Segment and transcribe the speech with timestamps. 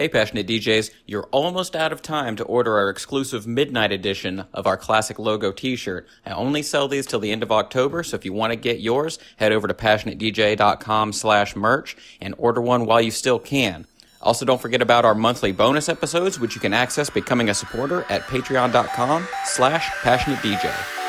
[0.00, 4.66] Hey, passionate DJs, you're almost out of time to order our exclusive midnight edition of
[4.66, 6.08] our classic logo t-shirt.
[6.24, 8.80] I only sell these till the end of October, so if you want to get
[8.80, 13.86] yours, head over to passionatedj.com slash merch and order one while you still can.
[14.22, 18.06] Also, don't forget about our monthly bonus episodes, which you can access becoming a supporter
[18.08, 20.99] at patreon.com slash passionatedj.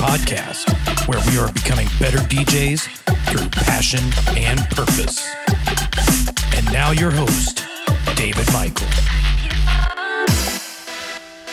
[0.00, 0.66] Podcast,
[1.06, 2.88] where we are becoming better DJs
[3.28, 4.00] through passion
[4.34, 5.22] and purpose.
[6.56, 7.66] And now, your host,
[8.16, 8.86] David Michael.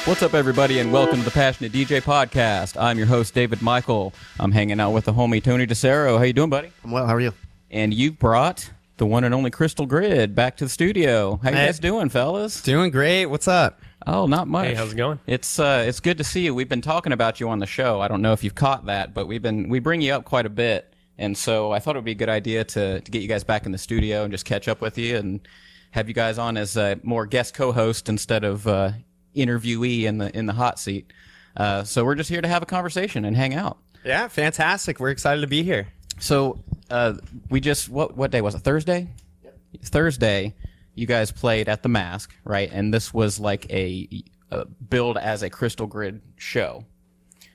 [0.05, 2.81] What's up, everybody, and welcome to the Passionate DJ Podcast.
[2.81, 4.13] I'm your host, David Michael.
[4.39, 6.17] I'm hanging out with the homie Tony DeCero.
[6.17, 6.71] How you doing, buddy?
[6.85, 7.05] I'm well.
[7.05, 7.33] How are you?
[7.69, 11.37] And you brought the one and only Cryztal Grid back to the studio.
[11.43, 12.61] How you guys doing, fellas?
[12.63, 13.25] Doing great.
[13.25, 13.81] What's up?
[14.09, 14.67] Oh, not much.
[14.67, 15.19] Hey, how's it going?
[15.27, 16.55] It's uh, it's good to see you.
[16.55, 17.99] We've been talking about you on the show.
[17.99, 20.45] I don't know if you've caught that, but we've been we bring you up quite
[20.45, 23.21] a bit, and so I thought it would be a good idea to to get
[23.21, 25.45] you guys back in the studio and just catch up with you and
[25.91, 28.91] have you guys on as a more guest co-host instead of uh,
[29.35, 31.11] interviewee in the in the hot seat.
[31.57, 33.77] Uh, so we're just here to have a conversation and hang out.
[34.05, 35.01] Yeah, fantastic.
[35.01, 35.89] We're excited to be here.
[36.19, 37.15] So uh,
[37.49, 38.59] we just what what day was it?
[38.59, 39.09] Thursday.
[39.83, 40.55] Thursday,
[40.97, 42.69] you guys played at the Mask, right?
[42.71, 46.85] And this was like a, a build as a Cryztal Grid show.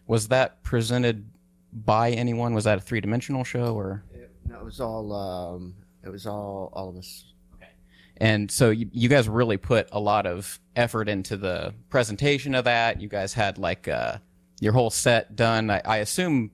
[0.06, 1.28] Was that presented
[1.72, 2.54] by anyone?
[2.54, 4.04] Was that a three dimensional show or?
[4.48, 5.12] No, it was all.
[5.12, 6.70] Um, it was all.
[6.72, 7.32] All of us.
[7.56, 7.70] Okay.
[8.18, 12.64] And so you, you guys really put a lot of effort into the presentation of
[12.64, 13.00] that.
[13.00, 14.18] You guys had like uh,
[14.60, 15.68] your whole set done.
[15.68, 16.52] I, I assume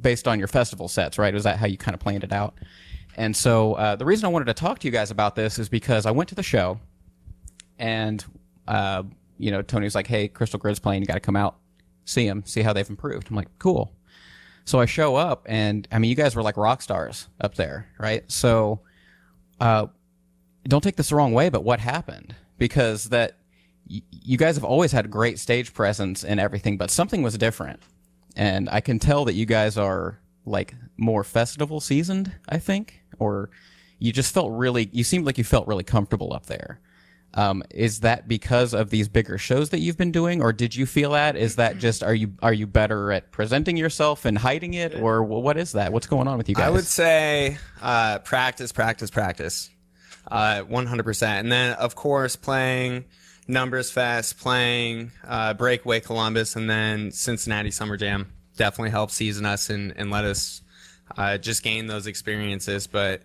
[0.00, 1.34] based on your festival sets, right?
[1.34, 2.54] Was that how you kind of planned it out?
[3.16, 5.68] And so uh, the reason I wanted to talk to you guys about this is
[5.68, 6.80] because I went to the show,
[7.78, 8.24] and
[8.66, 9.04] uh,
[9.38, 11.02] you know Tony was like, "Hey, Cryztal Grid's playing.
[11.02, 11.56] You got to come out,
[12.04, 13.92] see them, see how they've improved." I'm like, "Cool."
[14.64, 17.86] So I show up, and I mean, you guys were like rock stars up there,
[17.98, 18.24] right?
[18.30, 18.80] So,
[19.60, 19.86] uh,
[20.64, 22.34] don't take this the wrong way, but what happened?
[22.58, 23.36] Because that
[23.88, 27.80] y- you guys have always had great stage presence and everything, but something was different,
[28.36, 32.32] and I can tell that you guys are like more festival seasoned.
[32.48, 33.50] I think, or
[33.98, 34.88] you just felt really.
[34.92, 36.80] You seemed like you felt really comfortable up there.
[37.36, 40.86] Um, is that because of these bigger shows that you've been doing, or did you
[40.86, 41.36] feel that?
[41.36, 45.24] Is that just are you are you better at presenting yourself and hiding it, or
[45.24, 45.92] what is that?
[45.92, 46.66] What's going on with you guys?
[46.66, 49.70] I would say uh, practice, practice, practice.
[50.30, 51.22] Uh, 100%.
[51.22, 53.04] And then, of course, playing
[53.46, 59.68] Numbers Fest, playing uh, Breakaway Columbus, and then Cincinnati Summer Jam definitely helped season us
[59.68, 60.62] and, and let us
[61.16, 62.86] uh, just gain those experiences.
[62.86, 63.22] But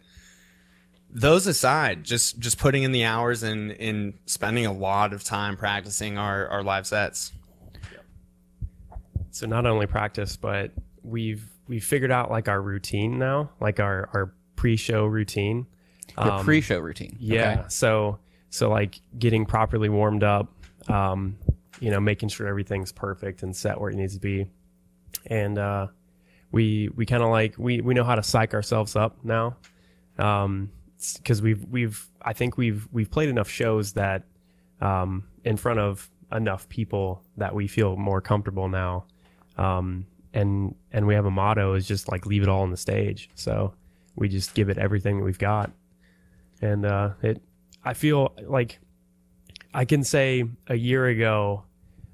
[1.10, 5.58] those aside, just just putting in the hours and, and spending a lot of time
[5.58, 7.32] practicing our, our live sets.
[9.32, 10.72] So not only practice, but
[11.04, 15.66] we've we've figured out like our routine now, like our our pre-show routine.
[16.18, 17.16] your Um, pre-show routine.
[17.20, 17.52] Yeah.
[17.52, 17.64] Okay.
[17.70, 18.20] So
[18.50, 20.52] so like getting properly warmed up,
[20.90, 21.38] um,
[21.80, 24.48] you know, making sure everything's perfect and set where it needs to be,
[25.28, 25.88] and uh,
[26.52, 29.58] we we kind of like we we know how to psych ourselves up now,
[30.16, 34.24] because we've we've I think we've we've played enough shows that
[34.82, 39.06] um, in front of enough people that we feel more comfortable now.
[39.58, 42.78] Um, and and we have a motto is just like leave it all on the
[42.78, 43.30] stage.
[43.36, 43.74] So
[44.16, 45.72] we just give it everything that we've got,
[46.62, 47.42] and uh, it.
[47.84, 48.80] I feel like
[49.74, 51.64] I can say a year ago,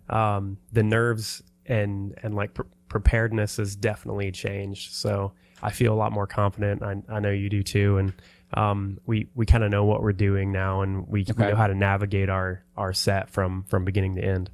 [0.09, 4.93] um, the nerves and and like pre- preparedness has definitely changed.
[4.93, 6.83] So I feel a lot more confident.
[6.83, 8.13] I, I know you do too, and
[8.53, 11.67] um, we we kind of know what we're doing now, and we, we know how
[11.67, 14.49] to navigate our our set from from beginning to end.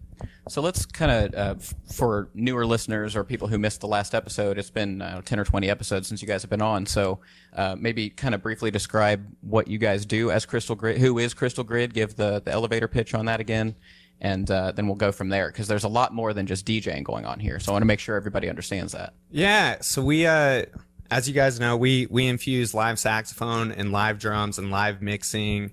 [0.50, 4.14] So let's kind of, uh, f- for newer listeners or people who missed the last
[4.14, 6.86] episode, it's been uh, 10 or 20 episodes since you guys have been on.
[6.86, 7.20] So
[7.54, 10.98] uh, maybe kind of briefly describe what you guys do as Cryztal Grid.
[11.00, 11.94] Who is Cryztal Grid?
[11.94, 13.76] Give the, the elevator pitch on that again.
[14.22, 17.04] And uh, then we'll go from there because there's a lot more than just DJing
[17.04, 17.60] going on here.
[17.60, 19.14] So I want to make sure everybody understands that.
[19.32, 20.66] Yeah, so we uh
[21.10, 25.72] as you guys know, we we infuse live saxophone and live drums and live mixing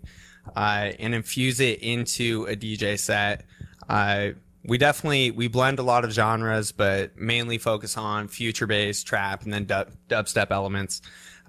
[0.57, 3.45] uh and infuse it into a DJ set.
[3.87, 4.29] Uh
[4.65, 9.43] we definitely we blend a lot of genres but mainly focus on future bass, trap
[9.43, 11.03] and then dub, dubstep elements.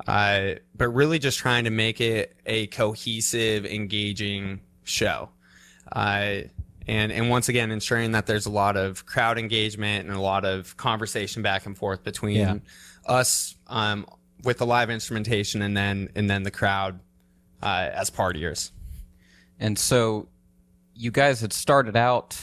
[0.06, 5.30] Uh but really just trying to make it a cohesive, engaging show.
[6.90, 10.44] And and once again ensuring that there's a lot of crowd engagement and a lot
[10.44, 12.56] of conversation back and forth between Yeah.
[13.06, 14.08] us um,
[14.44, 17.00] with the live instrumentation and then and then the crowd
[17.62, 18.72] uh, as partiers.
[19.60, 20.30] And so
[20.96, 22.36] you guys had started out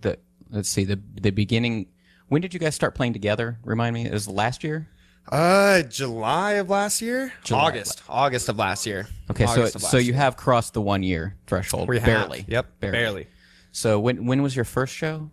[0.00, 0.18] the
[0.50, 1.86] let's see the the beginning.
[2.28, 3.58] When did you guys start playing together?
[3.64, 4.88] Remind me, it was last year.
[5.30, 7.60] Uh, July of last year, July.
[7.68, 9.06] August, August of last year.
[9.30, 10.14] Okay, August so so you year.
[10.16, 11.88] have crossed the one year threshold.
[11.88, 12.04] We have.
[12.06, 12.44] barely.
[12.48, 13.28] Yep, barely.
[13.74, 15.30] So when when was your first show?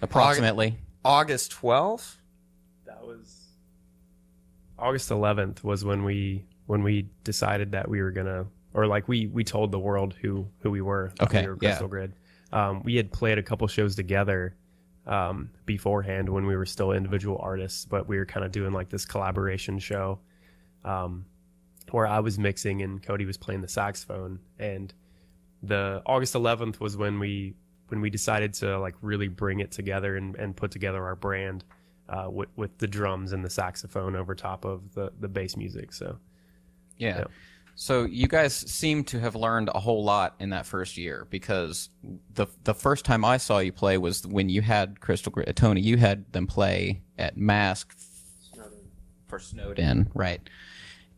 [0.00, 0.78] Approximately.
[1.04, 2.16] August twelfth.
[2.86, 3.48] That was
[4.78, 9.26] August 11th was when we when we decided that we were gonna or like we
[9.26, 11.12] we told the world who who we were.
[11.20, 11.76] Okay, we were yeah.
[11.76, 12.12] Cryztal Grid.
[12.52, 14.54] Um, we had played a couple shows together
[15.04, 18.88] um, beforehand when we were still individual artists, but we were kind of doing like
[18.88, 20.20] this collaboration show
[20.84, 21.26] um,
[21.90, 24.38] where I was mixing and Cody was playing the saxophone.
[24.60, 24.94] And
[25.62, 27.54] the August 11th was when we
[27.88, 31.64] when we decided to like really bring it together and, and put together our brand
[32.08, 35.92] uh, with with the drums and the saxophone over top of the the bass music.
[35.92, 36.18] So
[36.96, 37.18] Yeah.
[37.18, 37.24] Yeah.
[37.76, 41.88] So you guys seem to have learned a whole lot in that first year because
[42.34, 45.80] the the first time I saw you play was when you had Crystal Tony.
[45.80, 47.96] You had them play at Mask
[49.28, 50.40] for Snowed In, right?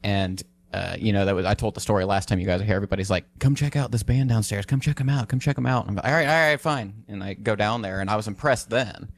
[0.04, 0.40] And
[0.72, 2.76] uh, you know that was I told the story last time you guys were here.
[2.76, 4.66] Everybody's like, "Come check out this band downstairs.
[4.66, 5.28] Come check them out.
[5.28, 7.54] Come check them out." And I'm like, "All right, all right, fine." And I go
[7.56, 9.10] down there, and I was impressed then.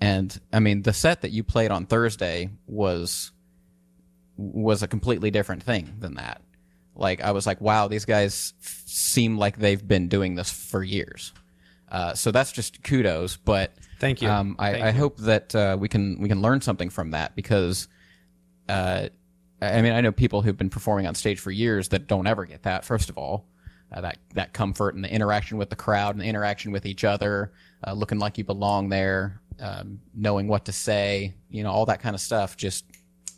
[0.00, 3.32] And I mean, the set that you played on Thursday was
[4.36, 6.42] was a completely different thing than that.
[6.94, 10.82] Like I was like, wow, these guys f- seem like they've been doing this for
[10.82, 11.32] years.
[11.90, 13.36] Uh, so that's just kudos.
[13.36, 14.28] But Thank you.
[14.28, 14.98] Um, I, Thank I you.
[14.98, 17.88] hope that uh, we can we can learn something from that because,
[18.68, 19.08] uh,
[19.60, 22.44] I mean, I know people who've been performing on stage for years that don't ever
[22.44, 22.84] get that.
[22.84, 23.46] First of all,
[23.92, 27.04] uh, that that comfort and the interaction with the crowd and the interaction with each
[27.04, 27.52] other,
[27.86, 32.00] uh, looking like you belong there, um, knowing what to say, you know, all that
[32.00, 32.56] kind of stuff.
[32.56, 32.84] Just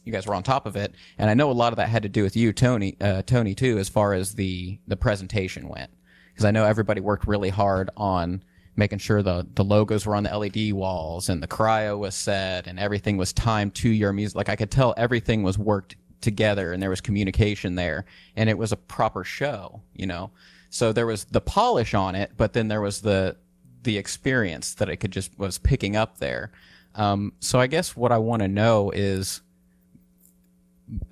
[0.05, 2.03] you guys were on top of it, and I know a lot of that had
[2.03, 5.91] to do with you, Tony, uh, Tony too, as far as the the presentation went,
[6.33, 8.43] because I know everybody worked really hard on
[8.75, 12.67] making sure the the logos were on the LED walls and the cryo was set
[12.67, 14.37] and everything was timed to your music.
[14.37, 18.05] Like I could tell everything was worked together and there was communication there
[18.37, 20.31] and it was a proper show, you know.
[20.71, 23.37] So there was the polish on it, but then there was the
[23.85, 26.51] the experience that it could just was picking up there.
[26.95, 29.41] Um, so I guess what I want to know is,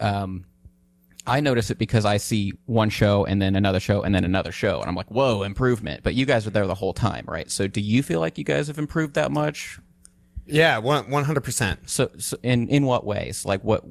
[0.00, 0.44] um,
[1.26, 4.52] I notice it because I see one show and then another show and then another
[4.52, 6.02] show, and I'm like, whoa, improvement.
[6.02, 7.50] But you guys are there the whole time, right?
[7.50, 9.79] So do you feel like you guys have improved that much?
[10.47, 11.91] yeah, one one hundred percent.
[11.91, 13.44] So, so in in what ways?
[13.44, 13.85] Like what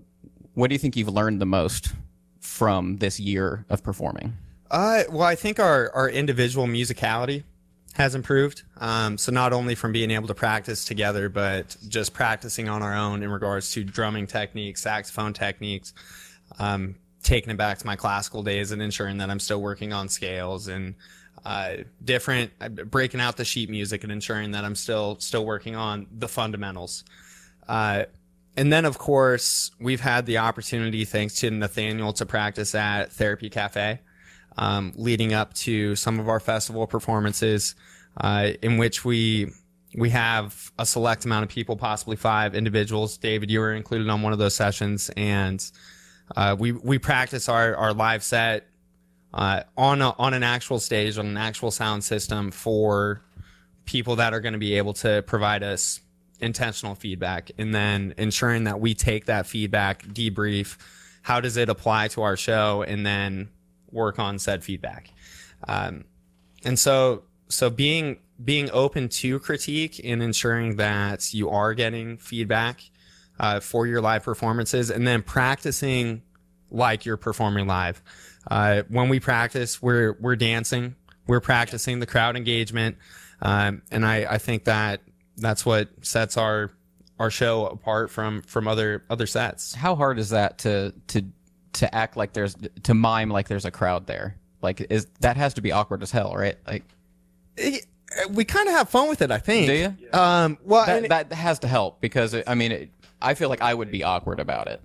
[0.56, 1.94] what do you think you've learned the most
[2.40, 4.34] from this year of performing?
[4.72, 7.44] Uh, well, I think our, our individual musicality
[7.94, 8.63] has improved.
[8.78, 12.94] Um, so not only from being able to practice together, but just practicing on our
[12.94, 15.94] own in regards to drumming techniques, saxophone techniques,
[16.60, 20.10] um, taking it back to my classical days and ensuring that I'm still working on
[20.10, 20.96] scales and
[21.46, 25.75] uh, different, uh, breaking out the sheet music and ensuring that I'm still still working
[25.75, 27.04] on the fundamentals.
[27.68, 28.06] Uh,
[28.57, 33.50] and then, of course, we've had the opportunity, thanks to Nathaniel, to practice at Therapy
[33.50, 34.00] Cafe,
[34.57, 37.75] um, leading up to some of our festival performances,
[38.18, 39.52] uh, in which we
[39.97, 43.18] we have a select amount of people, possibly five individuals.
[43.18, 45.64] David, you were included on one of those sessions, and
[46.35, 48.68] uh, we we practice our our live set
[49.33, 53.21] uh, on a, on an actual stage on an actual sound system for
[53.83, 56.00] people that are going to be able to provide us
[56.39, 60.77] intentional feedback and then ensuring that we take that feedback debrief
[61.25, 63.49] how does it apply to our show and then
[63.92, 65.09] work on said feedback.
[65.68, 66.06] Um,
[66.63, 72.83] and so so being being open to critique and ensuring that you are getting feedback
[73.39, 76.21] uh, for your live performances and then practicing
[76.69, 78.04] like you're performing live.
[78.51, 82.97] Uh, when we practice we're we're dancing we're practicing the crowd engagement
[83.42, 85.01] um, and I, I think that
[85.37, 86.71] that's what sets our
[87.19, 91.23] our show apart from from other other sets How hard is that to to
[91.73, 94.37] to act like there's to mime like there's a crowd there?
[94.61, 96.57] Like is that has to be awkward as hell, right?
[96.68, 96.83] Like
[97.57, 97.85] It-
[98.30, 100.11] we kind of have fun with it i think Do you?
[100.18, 102.89] um well that that has to help because it, I mean it,
[103.21, 104.80] I feel like I would be awkward about it.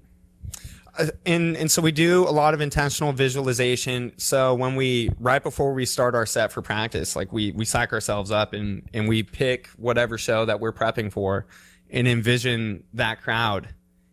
[0.98, 4.12] Uh, and and so we do a lot of intentional visualization.
[4.18, 7.92] So when we right before we start our set for practice like we we psych
[7.92, 11.46] ourselves up and and we pick whatever show that we're prepping for
[11.90, 13.68] and envision that crowd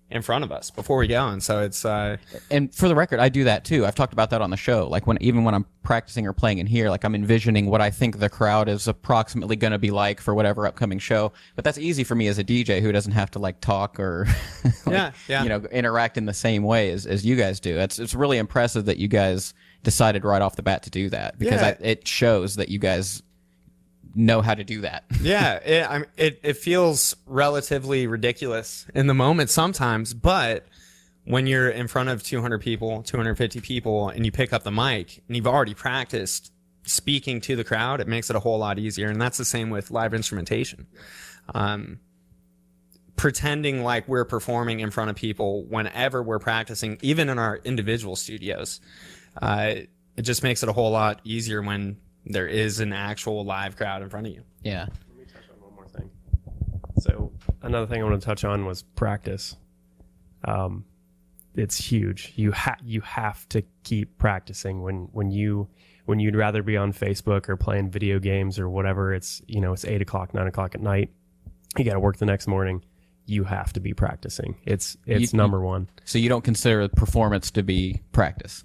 [0.10, 1.28] in front of us before we go.
[1.28, 2.18] And so it's uh,
[2.50, 3.86] and for the record, I do that too.
[3.86, 4.88] I've talked about that on the show.
[4.88, 7.90] Like when even when I'm practicing or playing in here, like I'm envisioning what I
[7.92, 11.34] think the crowd is approximately going to be like for whatever upcoming show.
[11.56, 14.28] But that's easy for me as a DJ who doesn't have to like talk or
[14.64, 15.44] like, Yeah, yeah.
[15.44, 17.78] you know interact in the same way as, as you guys do.
[17.78, 21.38] It's it's really impressive that you guys decided right off the bat to do that
[21.38, 21.68] because Yeah.
[21.68, 23.24] I, it shows that you guys
[24.16, 25.06] know how to do that.
[25.22, 30.66] yeah, it, it it feels relatively ridiculous in the moment sometimes, but
[31.26, 35.22] when you're in front of 200 people, 250 people, and you pick up the mic
[35.28, 39.10] and you've already practiced speaking to the crowd, it makes it a whole lot easier.
[39.10, 40.88] And that's the same with live instrumentation.
[41.54, 42.00] Um,
[43.18, 48.16] pretending like we're performing in front of people whenever we're practicing, even in our individual
[48.16, 48.80] studios,
[49.42, 49.74] uh,
[50.16, 51.98] it just makes it a whole lot easier when
[52.30, 54.44] there is an actual live crowd in front of you.
[54.64, 54.88] yeah.
[55.10, 56.10] Let me touch on one more thing.
[57.00, 57.32] So
[57.62, 59.56] another thing I want to touch on was practice.
[60.46, 60.86] Um,
[61.56, 62.34] it's huge.
[62.36, 65.68] You ha- you have to keep practicing when when you
[66.06, 69.14] when you'd rather be on Facebook or playing video games or whatever.
[69.14, 71.10] It's you know it's eight o'clock, nine o'clock at night.
[71.78, 72.84] You got to work the next morning.
[73.26, 74.56] You have to be practicing.
[74.66, 75.90] It's it's You- number one.
[76.06, 78.64] So you don't consider performance to be practice,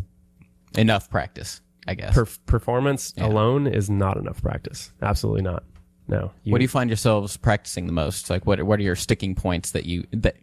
[0.76, 2.14] enough practice, I guess.
[2.14, 4.92] Per- performance alone is not enough practice.
[5.02, 5.64] Absolutely not.
[6.08, 6.32] No.
[6.44, 8.28] what do you find yourselves practicing the most?
[8.28, 10.36] Like, what what are your sticking points that you that?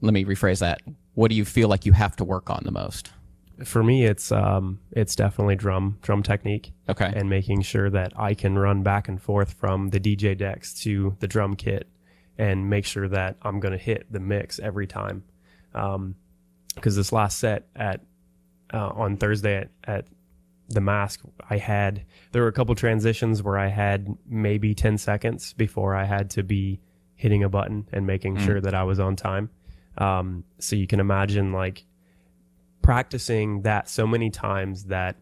[0.00, 0.80] Let me rephrase that.
[1.14, 3.10] What do you feel like you have to work on the most?
[3.64, 7.12] for me it's um it's definitely drum drum technique Okay.
[7.16, 11.16] and making sure that i can run back and forth from the dj decks to
[11.18, 11.88] the drum kit
[12.38, 15.24] and make sure that i'm going to hit the mix every time
[15.74, 16.14] um
[16.76, 18.00] because this last set at
[18.72, 20.04] uh, on thursday at, at
[20.68, 22.04] the mask i had.
[22.32, 26.42] There were a couple transitions where i had maybe 10 seconds before i had to
[26.42, 26.80] be
[27.14, 29.50] hitting a button and making sure that i was on time.
[29.96, 31.84] Um, so you can imagine like
[32.82, 35.16] practicing that so many times that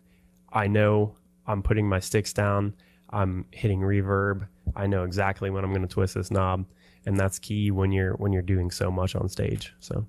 [0.53, 2.75] I know I'm putting my sticks down,
[3.11, 6.67] I'm hitting reverb, I know exactly when I'm going to twist this knob,
[7.07, 9.75] and that's key when you're when you're doing so much on stage.
[9.81, 10.07] So.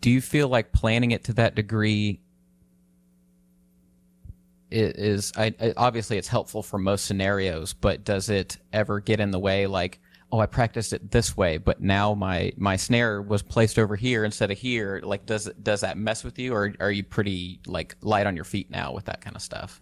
[0.00, 2.20] Do you feel like planning it to that degree
[4.72, 9.20] i- is I, I, obviously it's helpful for most scenarios, but does it ever get
[9.20, 9.66] in the way?
[9.66, 10.00] Like,
[10.32, 14.24] oh, I practiced it this way, but now my my snare was placed over here
[14.24, 15.00] instead of here.
[15.04, 18.34] Like, does it does that mess with you, or are you pretty like light on
[18.34, 19.80] your feet now with that kind of stuff?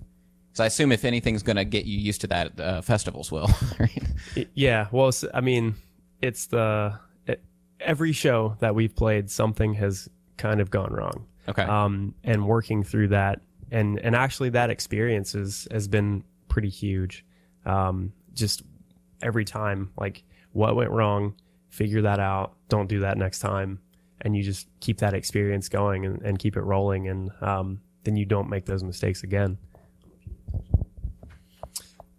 [0.48, 3.48] Because I assume if anything's going to get you used to that, uh, festivals will.
[3.78, 4.48] Right?
[4.54, 5.76] Yeah, well, I mean,
[6.20, 7.40] it's the it,
[7.78, 11.26] every show that we've played, something has kind of gone wrong.
[11.48, 11.62] Okay.
[11.62, 17.24] um, and working through that and and actually that experience is, has been pretty huge.
[17.64, 18.62] Um, just
[19.22, 21.34] every time like what went wrong
[21.70, 22.54] figure that out.
[22.68, 23.80] Don't do that next time.
[24.20, 27.08] And you just keep that experience going and, and keep it rolling.
[27.08, 29.56] And um, then you don't make those mistakes again.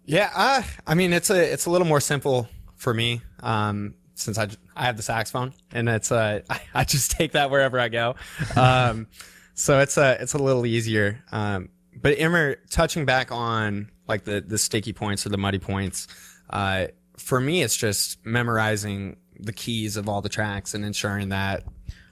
[0.04, 4.48] Yeah, I mean it's a it's a little more simple for me um, since I
[4.74, 5.54] have the saxophone.
[5.70, 8.16] And it's uh, I, I just take that wherever I go,
[8.56, 9.06] um,
[9.54, 11.22] so it's a it's a little easier.
[11.32, 16.08] Um, but Immer, touching back on like the the sticky points or the muddy points,
[16.50, 21.64] uh, for me it's just memorizing the keys of all the tracks and ensuring that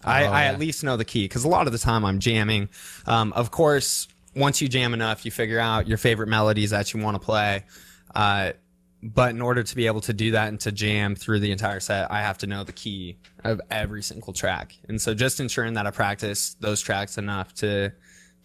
[0.04, 0.52] I, Oh, I yeah.
[0.52, 2.68] at least know the key because a lot of the time I'm jamming.
[3.06, 7.00] Um, of course, once you jam enough, you figure out your favorite melodies that you
[7.00, 7.64] want to play.
[8.14, 8.52] Uh,
[9.02, 11.80] but in order to be able to do that and to jam through the entire
[11.80, 14.76] set, I have to know the key of every single track.
[14.88, 17.92] And so just ensuring that I practice those tracks enough to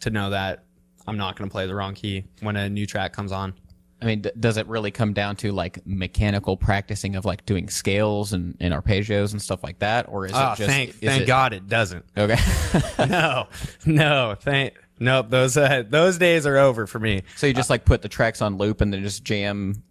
[0.02, 0.64] to know that
[1.08, 3.54] I'm not going to play the wrong key when a new track comes on.
[4.02, 7.70] I mean, d- does it really come down to like mechanical practicing of like doing
[7.70, 10.70] scales and, and arpeggios and stuff like that, or is Oh, it just?
[10.70, 12.06] thank is thank it- God it doesn't.
[12.18, 12.38] Okay.
[13.10, 13.48] no,
[13.86, 15.30] no, thank nope.
[15.30, 17.24] Those uh, those days are over for me.
[17.36, 19.82] so you just like put the tracks on loop and then just jam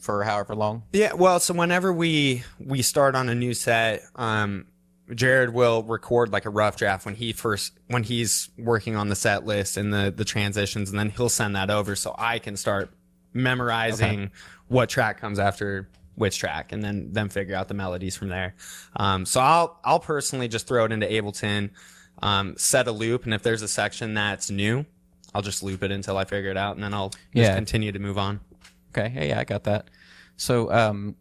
[0.00, 0.82] for however long.
[0.92, 4.66] Yeah, well, so whenever we we start on a new set, um,
[5.10, 9.16] Gerrad will record like a rough draft when he first when he's working on the
[9.16, 12.56] set list and the the transitions, and then he'll send that over so I can
[12.56, 12.90] start
[13.32, 14.30] memorizing
[14.68, 18.54] what track comes after which track, and then then figure out the melodies from there.
[18.96, 21.70] Um, so I'll I'll personally just throw it into Ableton,
[22.22, 24.84] um, set a loop, and if there's a section that's new,
[25.34, 27.54] I'll just loop it until I figure it out, and then I'll just Yeah.
[27.54, 28.40] continue to move on.
[28.90, 29.08] Okay.
[29.08, 29.88] Hey, yeah, I got that.
[30.36, 31.16] So, um,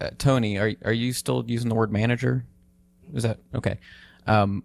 [0.00, 2.44] uh, Tony, are are you still using the word manager?
[3.12, 3.78] Is that okay?
[4.26, 4.64] Um,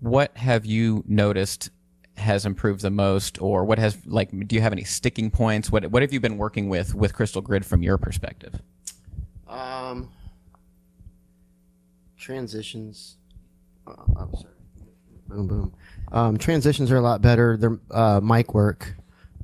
[0.00, 1.70] what have you noticed
[2.16, 4.30] has improved the most, or what has like?
[4.48, 5.70] Do you have any sticking points?
[5.70, 8.60] What what have you been working with with Cryztal Grid from your perspective?
[9.48, 10.10] Um,
[12.16, 13.16] transitions.
[13.86, 14.54] Uh, I'm sorry.
[15.28, 15.74] Boom, boom.
[16.10, 17.56] Um, transitions are a lot better.
[17.56, 18.94] Their uh, mic work.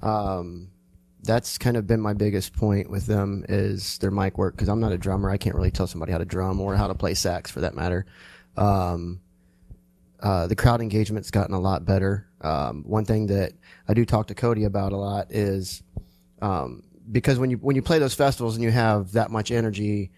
[0.03, 0.69] Um,
[1.29, 4.81] that's kind of been my biggest point with them is their mic work because I'm
[4.81, 5.29] not a drummer.
[5.29, 7.75] I can't really tell somebody how to drum or how to play sax for that
[7.75, 8.07] matter.
[8.57, 9.21] Um,
[10.21, 12.27] uh, the crowd engagement's gotten a lot better.
[12.41, 13.53] Um, one thing that
[13.87, 15.83] I do talk to Cody about a lot is
[16.41, 16.83] um,
[17.13, 20.11] because when you when you play those festivals and you have that much energy,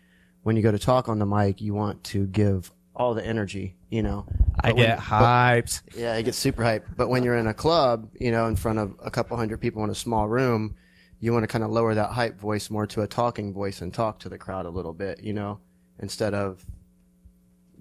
[0.45, 3.75] when you go to talk on the mic, you want to give all the energy,
[3.91, 4.27] you know.
[4.63, 5.83] I But when- get but- hyped.
[5.97, 6.97] yeah, it gets super hyped.
[6.97, 9.83] But when you're in a club, you know, in front of a couple hundred people
[9.85, 10.77] in a small room,
[11.21, 13.93] you want to kind of lower that hype voice more to a talking voice and
[13.93, 15.61] talk to the crowd a little bit, you know,
[15.99, 16.65] instead of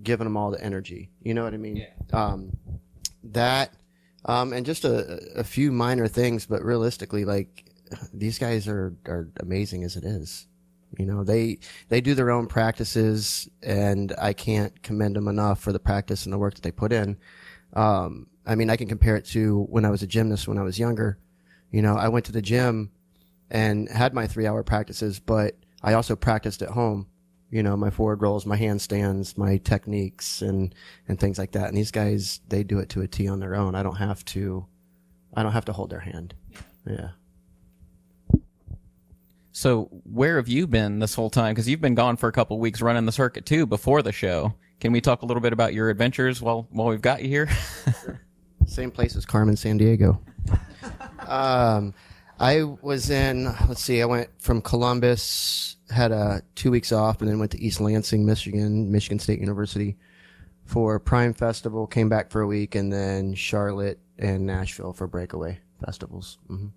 [0.04, 1.10] giving them all the energy.
[1.24, 1.88] You know what I mean?
[2.12, 2.58] Um,
[3.24, 3.74] that,
[4.26, 7.66] um, and just a, a few minor things, but realistically, like
[8.14, 10.46] these guys are, are amazing as it is.
[10.98, 15.72] You know, they, they do their own practices and I can't commend them enough for
[15.72, 17.18] the practice and the work that they put in.
[17.74, 20.64] Um, I mean, I can compare it to when I was a gymnast when I
[20.64, 21.20] was younger.
[21.72, 22.92] You know, I went to the gym
[23.50, 27.08] and had my three hour practices, but I also practiced at home.
[27.52, 30.76] You know, my forward rolls, my handstands, my techniques and,
[31.08, 31.68] and things like that.
[31.68, 33.74] And these guys, they do it to a T on their own.
[33.74, 34.68] I don't have to,
[35.34, 36.36] I don't have to hold their hand.
[36.86, 37.10] Yeah.
[39.52, 41.54] So where have you been this whole time?
[41.54, 44.54] Because you've been gone for a couple weeks running the circuit too before the show.
[44.80, 47.50] Can we talk a little bit about your adventures while while we've got you here?
[48.68, 50.20] Same place as Carmen Sandiego.
[51.28, 51.94] um,
[52.40, 57.30] I was in, let's see, I went from Columbus, had a two weeks off, and
[57.30, 59.98] then went to East Lansing, Michigan, Michigan State University
[60.66, 65.60] for Prime Festival, came back for a week, and then Charlotte and Nashville for Breakaway
[65.84, 66.38] festivals.
[66.48, 66.68] hmm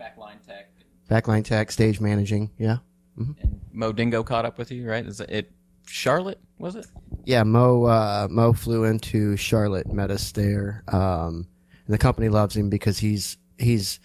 [0.00, 0.70] Backline Tech
[1.08, 2.50] Backline tech, stage managing.
[2.58, 2.78] Yeah.
[3.16, 5.04] and Mo Dingo caught up with you, right?
[5.04, 5.52] Is it, it
[5.86, 6.40] Charlotte?
[6.58, 6.86] Was it?
[7.24, 10.82] Yeah, Mo uh, Mo flew into Charlotte, met us there.
[10.88, 11.46] Um,
[11.86, 14.00] and the company loves him because he's he's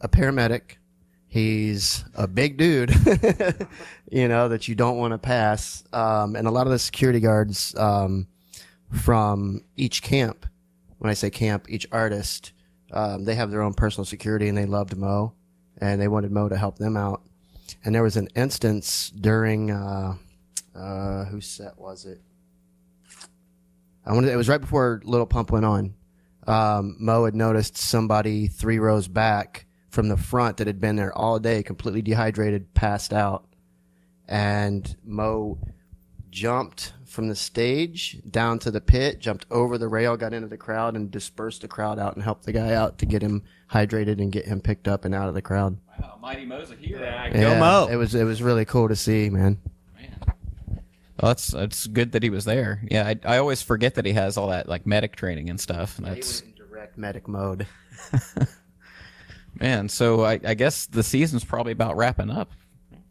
[0.00, 0.76] a paramedic.
[1.28, 2.90] He's a big dude,
[4.10, 5.84] you know that you don't want to pass.
[5.92, 8.26] Um, and a lot of the security guards um,
[8.92, 10.46] from each camp,
[10.98, 12.52] when I say camp, each artist,
[12.92, 15.34] um, they have their own personal security, and they loved Mo,
[15.78, 17.22] and they wanted Mo to help them out.
[17.84, 20.14] And there was an instance during uh,
[20.74, 22.20] uh, whose set was it?
[24.06, 24.32] I wanted.
[24.32, 25.94] It was right before Lil Pump went on.
[26.46, 29.65] Um, Mo had noticed somebody three rows back
[29.96, 33.46] from the front that had been there all day, completely dehydrated, passed out,
[34.28, 35.58] and Mo
[36.28, 40.58] jumped from the stage down to the pit, jumped over the rail, got into the
[40.58, 44.20] crowd, and dispersed the crowd out and helped the guy out to get him hydrated
[44.20, 45.78] and get him picked up and out of the crowd.
[45.98, 47.30] Wow, Mighty Mo's a hero.
[47.32, 47.88] Go Mo.
[47.90, 49.58] It was it was really cool to see, man.
[51.18, 52.82] Well, that's that's good that he was there.
[52.90, 55.96] Yeah, I, I always forget that he has all that like medic training and stuff.
[55.96, 57.66] He That's in direct medic mode.
[59.60, 59.88] man.
[59.88, 62.52] So I, I guess the season's probably about wrapping up.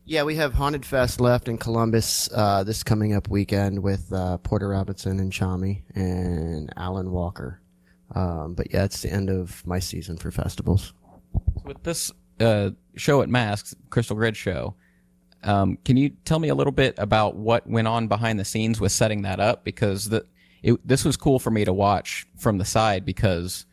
[0.07, 4.37] Yeah, we have Haunted Fest left in Columbus uh, this coming up weekend with uh,
[4.37, 7.59] Porter Robinson and Chami and Alan Walker.
[8.13, 10.93] Um, but yeah, it's the end of my season for festivals.
[11.63, 14.75] With this uh, show at Masks, Cryztal Grid show,
[15.43, 18.79] um, can you tell me a little bit about what went on behind the scenes
[18.79, 19.63] with setting that up?
[19.63, 20.25] Because the
[20.61, 23.65] it, this was cool for me to watch from the side because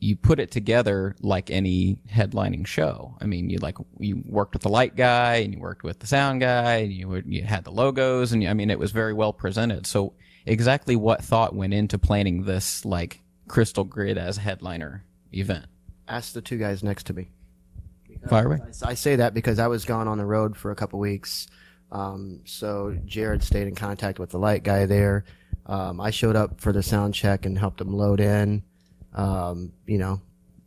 [0.00, 3.16] you put it together like any headlining show.
[3.20, 6.06] I mean, you like you worked with the light guy and you worked with the
[6.06, 9.12] sound guy and you you had the logos and you, I mean it was very
[9.12, 9.86] well presented.
[9.86, 10.14] So
[10.46, 15.66] exactly what thought went into planning this like Cryztal Grid as headliner event?
[16.06, 17.30] Ask the two guys next to me.
[18.28, 18.58] Fire away.
[18.82, 21.46] I, I say that because I was gone on the road for a couple weeks.
[21.92, 25.24] Um, so Gerrad stayed in contact with the light guy there.
[25.66, 28.62] Um, I showed up for the sound check and helped him load in.
[29.14, 30.20] Um, you know,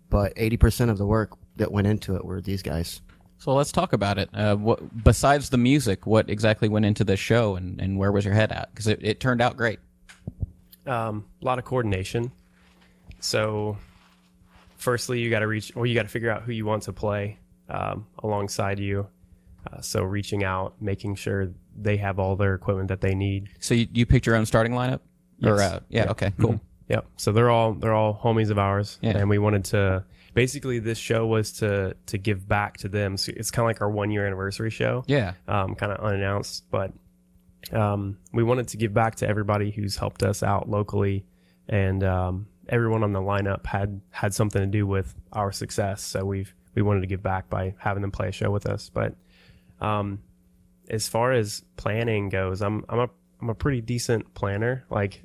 [0.10, 3.02] but 80% of the work that went into it were these guys.
[3.40, 4.30] So let's talk about it.
[4.34, 8.26] Uh, what besides the music, what exactly went into this show, and, and where was
[8.26, 8.70] your head at?
[8.72, 9.80] Because it, it turned out great.
[10.88, 12.32] um, a lot of coordination.
[13.20, 13.78] So,
[14.78, 16.94] firstly, you got to reach, or you got to figure out who you want to
[16.94, 17.38] play
[17.70, 19.08] um, alongside you.
[19.72, 23.50] Uh, so, reaching out, making sure they have all their equipment that they need.
[23.60, 25.02] So you, you picked your own starting lineup,
[25.44, 25.60] or Yes.
[25.60, 26.60] uh, yeah, okay, cool.
[26.90, 27.06] Yep.
[27.18, 29.18] So they're all they're all homies of ours, Yeah.
[29.18, 33.18] and we wanted to basically this show was to to give back to them.
[33.18, 35.04] So it's kind of like our one year anniversary show.
[35.08, 36.94] Yeah, um, kind of unannounced, but
[37.72, 41.26] um, we wanted to give back to everybody who's helped us out locally,
[41.68, 46.02] and um, everyone on the lineup had had something to do with our success.
[46.04, 48.90] So we've we wanted to give back by having them play a show with us.
[48.94, 49.16] But
[49.82, 50.20] um,
[50.90, 53.10] as far as planning goes, I'm I'm a
[53.42, 54.86] I'm a pretty decent planner.
[54.90, 55.24] Like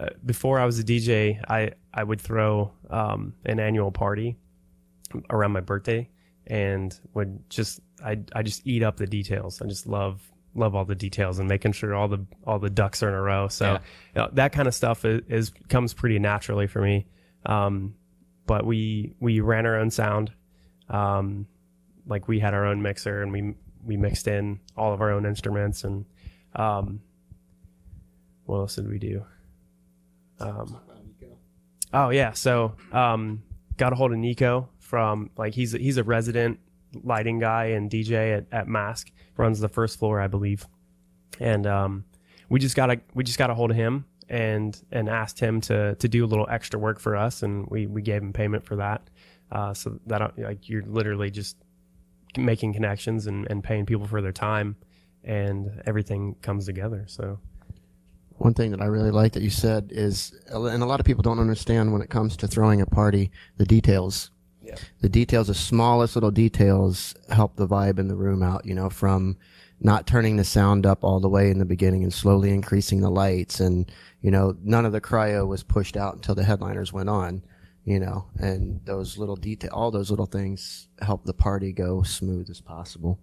[0.00, 4.36] uh, before I was a DJ, I I would throw um, an annual party
[5.28, 6.08] around my birthday
[6.46, 9.60] and would just I I just eat up the details.
[9.60, 10.20] I just love
[10.54, 13.20] love all the details and making sure all the all the ducks are in a
[13.20, 13.48] row.
[13.48, 13.78] So Yeah.
[14.14, 17.06] you know, that kind of stuff is, is comes pretty naturally for me.
[17.46, 17.94] Um,
[18.46, 20.32] but we we ran our own sound.
[20.88, 21.46] Um,
[22.06, 25.24] like we had our own mixer and we we mixed in all of our own
[25.24, 26.04] instruments and
[26.56, 27.00] um,
[28.44, 29.24] what else did we do?
[30.40, 30.80] Um,
[31.92, 33.42] oh yeah, so um,
[33.76, 36.58] got a hold of Nico from like he's he's a resident
[37.04, 40.66] lighting guy and DJ at, at Mask runs the first floor I believe,
[41.38, 42.04] and um,
[42.48, 45.60] we just got a we just got a hold of him and and asked him
[45.60, 48.64] to to do a little extra work for us and we we gave him payment
[48.64, 49.02] for that.
[49.50, 51.56] Uh, so that like you're literally just
[52.36, 54.76] making connections and, and paying people for their time
[55.24, 57.04] and everything comes together.
[57.08, 57.40] So
[58.40, 61.20] One thing that I really like that you said is, and a lot of people
[61.20, 64.30] don't understand when it comes to throwing a party, the details.
[64.62, 64.76] Yeah.
[65.02, 68.88] The details, the smallest little details help the vibe in the room out, you know,
[68.88, 69.36] from
[69.78, 73.10] not turning the sound up all the way in the beginning and slowly increasing the
[73.10, 73.60] lights.
[73.60, 77.42] And, you know, none of the cryo was pushed out until the headliners went on,
[77.84, 82.48] you know, and those little detail, all those little things help the party go smooth
[82.48, 83.18] as possible.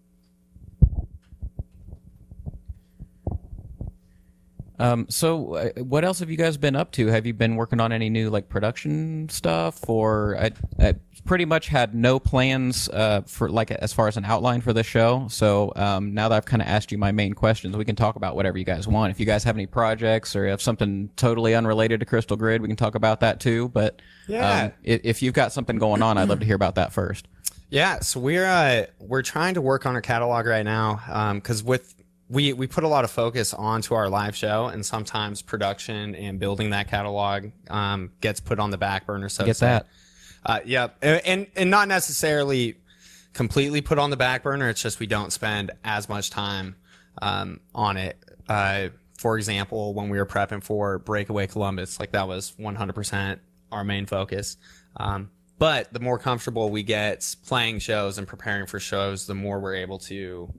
[4.79, 7.07] Um, so, uh, what else have you guys been up to?
[7.07, 10.93] Have you been working on any new like production stuff, or I, I
[11.25, 14.85] pretty much had no plans uh, for like as far as an outline for this
[14.87, 15.27] show.
[15.29, 18.15] So um, now that I've kind of asked you my main questions, we can talk
[18.15, 19.11] about whatever you guys want.
[19.11, 22.67] If you guys have any projects or have something totally unrelated to Cryztal Grid, we
[22.67, 23.69] can talk about that too.
[23.69, 24.47] But Yeah.
[24.65, 27.27] um, i- if you've got something going on, I'd love to hear about that first.
[27.69, 31.93] Yeah, so we're uh, we're trying to work on our catalog right now because with
[32.29, 36.39] we we put a lot of focus onto our live show, and sometimes production and
[36.39, 39.29] building that catalog um, gets put on the back burner.
[39.29, 39.87] So Get that.
[40.45, 42.77] Uh, yeah, and and not necessarily
[43.33, 44.69] completely put on the back burner.
[44.69, 46.75] It's just we don't spend as much time
[47.21, 48.17] um, on it.
[48.49, 53.39] Uh, for example, when we were prepping for Breakaway Columbus, like that was 100%
[53.71, 54.57] our main focus.
[54.95, 59.59] Um, but the more comfortable we get playing shows and preparing for shows, the more
[59.59, 60.53] we're able to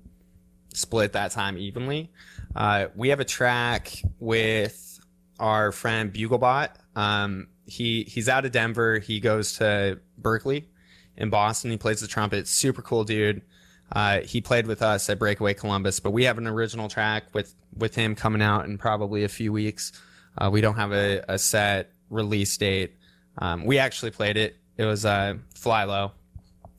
[0.79, 2.11] split that time evenly.
[2.55, 5.01] Uh, we have a track with
[5.39, 6.71] our friend Buglebot.
[6.97, 8.99] Um, he he's out of Denver.
[8.99, 10.69] He goes to Berkeley
[11.17, 11.71] in Boston.
[11.71, 12.49] He plays the trumpet.
[12.49, 13.43] Super cool dude.
[13.91, 17.55] Uh, he played with us at Breakaway Columbus, but we have an original track with
[17.77, 19.93] with him coming out in probably a few weeks.
[20.37, 22.97] Uh, we don't have a, a set release date.
[23.39, 24.57] Um, we actually played it.
[24.77, 26.13] It was uh, Fly Low.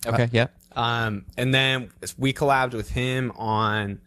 [0.05, 0.29] Okay.
[0.31, 0.47] Yeah.
[0.75, 4.01] Um, and then we collabed with him on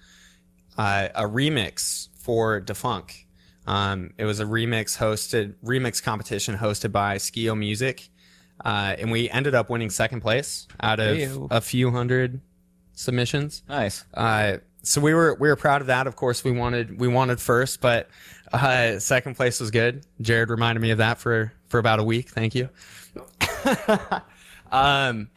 [0.79, 3.25] uh, a remix for Defunk.
[3.67, 8.09] Um, it was a remix hosted, remix competition hosted by Skio Music.
[8.65, 11.49] Uh, and we ended up winning second place out of Heyo.
[11.51, 12.41] a few hundred
[12.95, 13.63] submissions.
[13.69, 14.05] Nice.
[14.15, 16.07] Uh, so we were we were proud of that.
[16.07, 18.09] Of course, we wanted we wanted first, but
[18.53, 20.05] uh, second place was good.
[20.21, 22.31] Gerrad reminded me of that for for about a week.
[22.31, 22.69] Thank you.
[24.73, 25.29] um,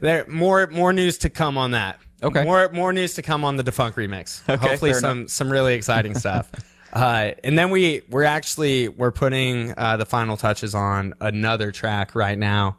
[0.00, 1.98] there more more news to come on that.
[2.22, 2.44] Okay.
[2.44, 4.42] More more news to come on the Defunk remix.
[4.48, 6.50] Okay, Hopefully some some really exciting stuff.
[6.92, 12.16] Uh, and then we we're actually we're putting uh, the final touches on another track
[12.16, 12.78] right now.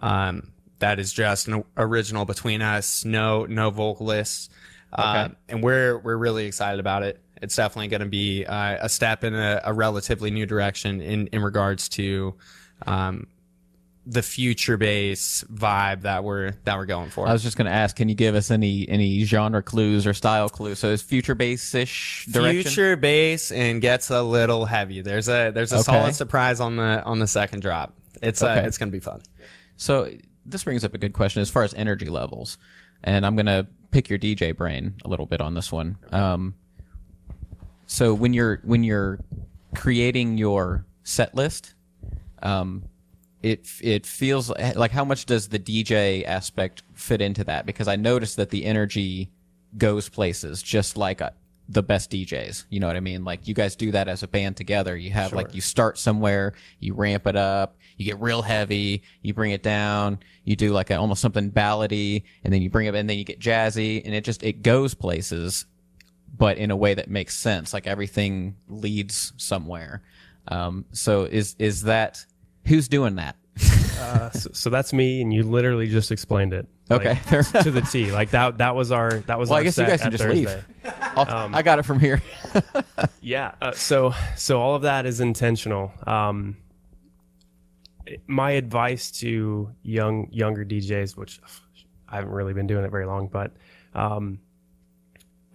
[0.00, 3.04] Um, that is just an original between us.
[3.04, 4.48] No no vocalists.
[4.92, 5.34] Uh, Okay.
[5.48, 7.20] and we're we're really excited about it.
[7.42, 11.26] It's definitely going to be uh, a step in a, a relatively new direction in
[11.32, 12.36] in regards to
[12.86, 13.26] um,
[14.10, 17.28] the future bass vibe that we're that we're going for.
[17.28, 20.14] I was just going to ask, can you give us any any genre clues or
[20.14, 20.78] style clues?
[20.78, 22.62] So it's future bass ish direction?
[22.62, 25.02] Future bass and gets a little heavy.
[25.02, 25.82] There's a there's a Okay.
[25.84, 27.94] solid surprise on the on the second drop.
[28.22, 29.20] It's uh, it's gonna be fun.
[29.76, 30.10] So
[30.46, 32.56] this brings up a good question as far as energy levels,
[33.04, 35.98] and I'm gonna pick your DJ brain a little bit on this one.
[36.12, 36.54] Um,
[37.86, 39.18] so when you're when you're
[39.74, 41.74] creating your set list,
[42.42, 42.84] um,
[43.42, 47.66] it it feels like how much does the DJ aspect fit into that?
[47.66, 49.30] Because I noticed that the energy
[49.76, 51.30] goes places, just like uh
[51.68, 52.64] the best DJs.
[52.70, 53.24] You know what I mean?
[53.24, 54.96] Like you guys do that as a band together.
[54.96, 59.34] You have like you start somewhere, you ramp it up, you get real heavy, you
[59.34, 62.94] bring it down, you do like a, almost something ballady, and then you bring it,
[62.94, 65.66] and then you get jazzy, and it just it goes places,
[66.36, 67.74] but in a way that makes sense.
[67.74, 70.02] Like everything leads somewhere.
[70.48, 72.24] Um, so is is that
[72.68, 73.36] who's doing that?
[74.00, 76.66] Uh, so, so that's me, and you literally just explained it.
[76.88, 78.12] like, Okay, to the T.
[78.12, 78.58] Like that.
[78.58, 79.18] That was our.
[79.26, 79.50] That was.
[79.50, 80.48] Well, I our guess you guys can just leave.
[80.48, 80.64] Thursday.
[81.16, 82.22] I'll, I got it from here.
[83.20, 83.52] Yeah.
[83.60, 85.92] Uh, so so all of that is intentional.
[86.06, 86.56] Um,
[88.26, 91.40] my advice to young younger DJs, which
[92.08, 93.52] I haven't really been doing it very long, but
[93.94, 94.38] um,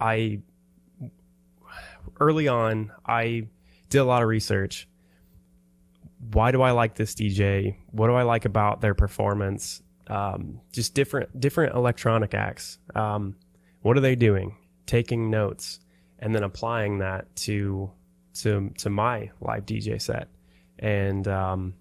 [0.00, 0.40] I
[2.20, 3.48] early on I
[3.88, 4.86] did a lot of research.
[6.32, 7.76] Why do I like this DJ?
[7.90, 9.82] What do I like about their performance?
[10.06, 12.78] Um, just different different electronic acts.
[12.94, 13.36] Um,
[13.82, 14.56] what are they doing?
[14.86, 15.80] Taking notes
[16.18, 17.90] and then applying that to
[18.34, 20.28] to to my live DJ set.
[20.78, 21.74] And um,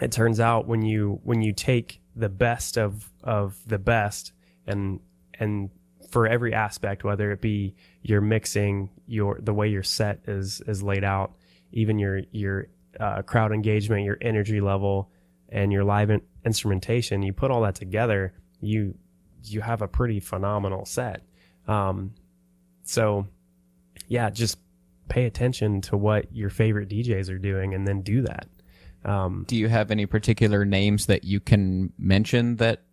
[0.00, 4.32] it turns out when you when you take the best of of the best
[4.66, 5.00] and
[5.38, 5.70] and
[6.10, 10.82] for every aspect, whether it be your mixing, your the way your set is is
[10.82, 11.34] laid out,
[11.72, 12.68] even your your
[13.00, 15.10] uh, crowd engagement, your energy level,
[15.48, 18.94] and your live in- instrumentation, you put all that together, you
[19.44, 21.22] you have a pretty phenomenal set.
[21.68, 22.14] Um,
[22.84, 23.26] so
[24.08, 24.58] yeah, just
[25.08, 28.48] pay attention to what your favorite DJs are doing and then do that.
[29.04, 32.84] Um, Do you have any particular names that you can mention that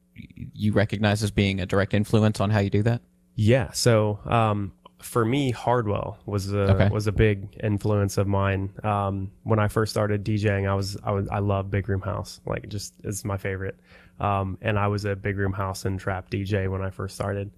[0.53, 3.01] you recognize as being a direct influence on how you do that?
[3.35, 3.71] yeah.
[3.71, 6.89] So, um, for me, Hardwell was a, Okay.
[6.89, 8.71] was a big influence of mine.
[8.83, 12.39] Um, when I first started DJing, I was, I was, I love Big Room House.
[12.45, 13.79] Like just is my favorite.
[14.19, 17.51] Um, and I was a Big Room House and Trap DJ when I first started.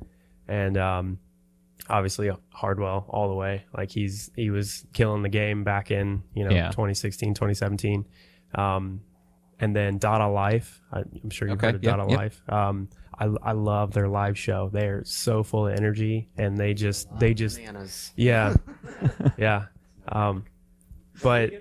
[0.47, 1.19] And, um,
[1.89, 3.65] obviously Hardwell all the way.
[3.75, 6.69] Like he's he was killing the game back in you know Yeah.
[6.69, 8.05] 2016, 2017.
[8.55, 9.01] Um,
[9.59, 10.79] and then Dada Life.
[10.93, 12.17] I, I'm sure you've Okay, heard of yep, Dada yep.
[12.19, 12.41] Life.
[13.19, 14.69] I I love their live show.
[14.71, 18.11] They're so full of energy, and they just they just Bananas.
[18.15, 18.55] yeah
[19.37, 19.65] yeah.
[20.07, 20.45] Um,
[21.21, 21.51] but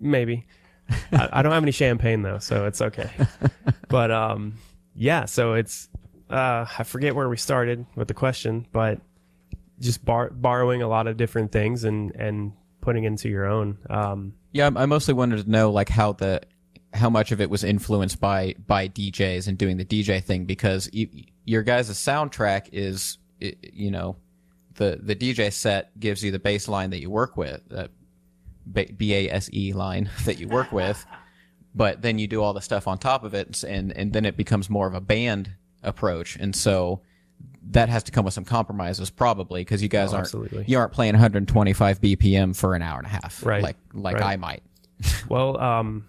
[0.00, 0.46] maybe
[1.12, 3.10] I, I don't have any champagne though, so it's okay.
[3.88, 4.54] but um,
[4.94, 5.26] yeah.
[5.26, 5.88] So it's
[6.30, 9.00] uh, I forget where we started with the question, but
[9.78, 13.78] just bar- borrowing a lot of different things and and putting into your own.
[13.90, 16.40] Um, Yeah, I I mostly wanted to know like how the
[16.94, 20.88] how much of it was influenced by by DJs and doing the DJ thing because
[20.94, 21.08] y
[21.44, 24.16] your guys' soundtrack is you know
[24.74, 27.90] the the DJ set gives you the bass line that you work with that
[28.72, 31.04] B A S E line that you work with,
[31.74, 34.36] but then you do all the stuff on top of it and and then it
[34.36, 35.50] becomes more of a band
[35.82, 37.00] approach and so
[37.70, 40.64] that has to come with some compromises probably because you guys Oh, aren't absolutely.
[40.68, 44.24] you aren't playing 125 BPM for an hour and a half Right, like like right.
[44.24, 44.62] I might.
[45.28, 46.04] Well, um,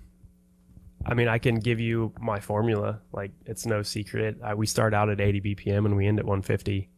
[1.05, 3.01] I mean, I can give you my formula.
[3.11, 4.37] Like, it's no secret.
[4.43, 6.89] I, we start out at 80 BPM and we end at 150,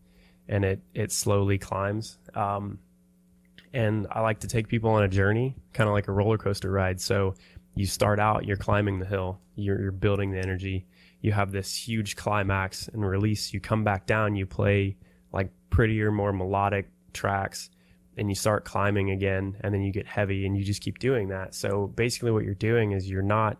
[0.47, 2.17] and it it slowly climbs.
[2.33, 2.79] Um,
[3.73, 6.71] and I like to take people on a journey, kind of like a roller coaster
[6.71, 7.01] ride.
[7.01, 7.35] So
[7.73, 10.85] you start out, you're climbing the hill, you're, you're building the energy.
[11.19, 13.53] You have this huge climax and release.
[13.53, 14.95] You come back down, you play
[15.33, 17.69] like prettier, more melodic tracks
[18.17, 21.29] and you start climbing again and then you get heavy and you just keep doing
[21.29, 23.57] that so basically what you're doing is you're not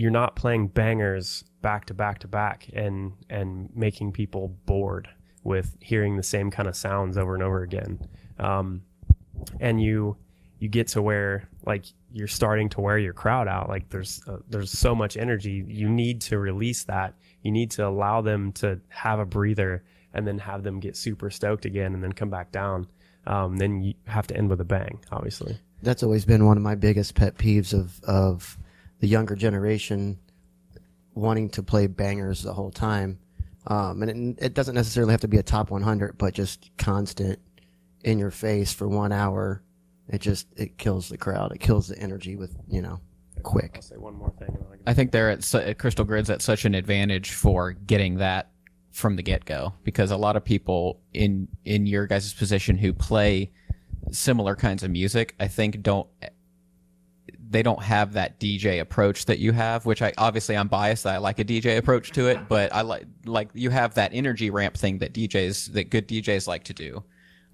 [0.00, 5.06] you're not playing bangers back to back to back and and making people bored
[5.44, 8.00] with hearing the same kind of sounds over and over again.
[8.38, 8.80] Um,
[9.60, 10.16] and you
[10.58, 13.68] you get to where like you're starting to wear your crowd out.
[13.68, 15.66] Like there's uh, there's so much energy.
[15.68, 17.12] You need to release that.
[17.42, 19.84] You need to allow them to have a breather
[20.14, 22.86] and then have them get super stoked again and then come back down.
[23.26, 25.58] Um, then you have to end with a bang obviously.
[25.82, 28.56] That's always been one of my biggest pet peeves of of
[29.00, 30.18] the younger generation
[31.14, 33.18] wanting to play bangers the whole time.
[33.66, 37.38] Um, and it, it doesn't necessarily have to be a top 100, but just constant
[38.04, 39.62] in your face for one hour.
[40.08, 41.52] It just it kills the crowd.
[41.52, 43.00] It kills the energy with you know
[43.42, 43.72] quick.
[43.76, 46.28] i'll say one more thing I'll get- I think they're at, su- at Cryztal Grid's
[46.28, 48.50] at such an advantage for getting that
[48.90, 52.92] from the get go because a lot of people in in your guys' position who
[52.92, 53.50] play
[54.10, 56.08] similar kinds of music, I think don't
[57.50, 61.04] they don't have that DJ approach that you have, which I obviously I'm biased.
[61.04, 64.50] I like a DJ approach to it, but I like like you have that energy
[64.50, 67.02] ramp thing that DJs that good DJs like to do,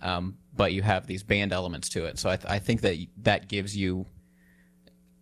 [0.03, 2.19] um, but you have these band elements to it.
[2.19, 4.05] So I, th- I think that that gives you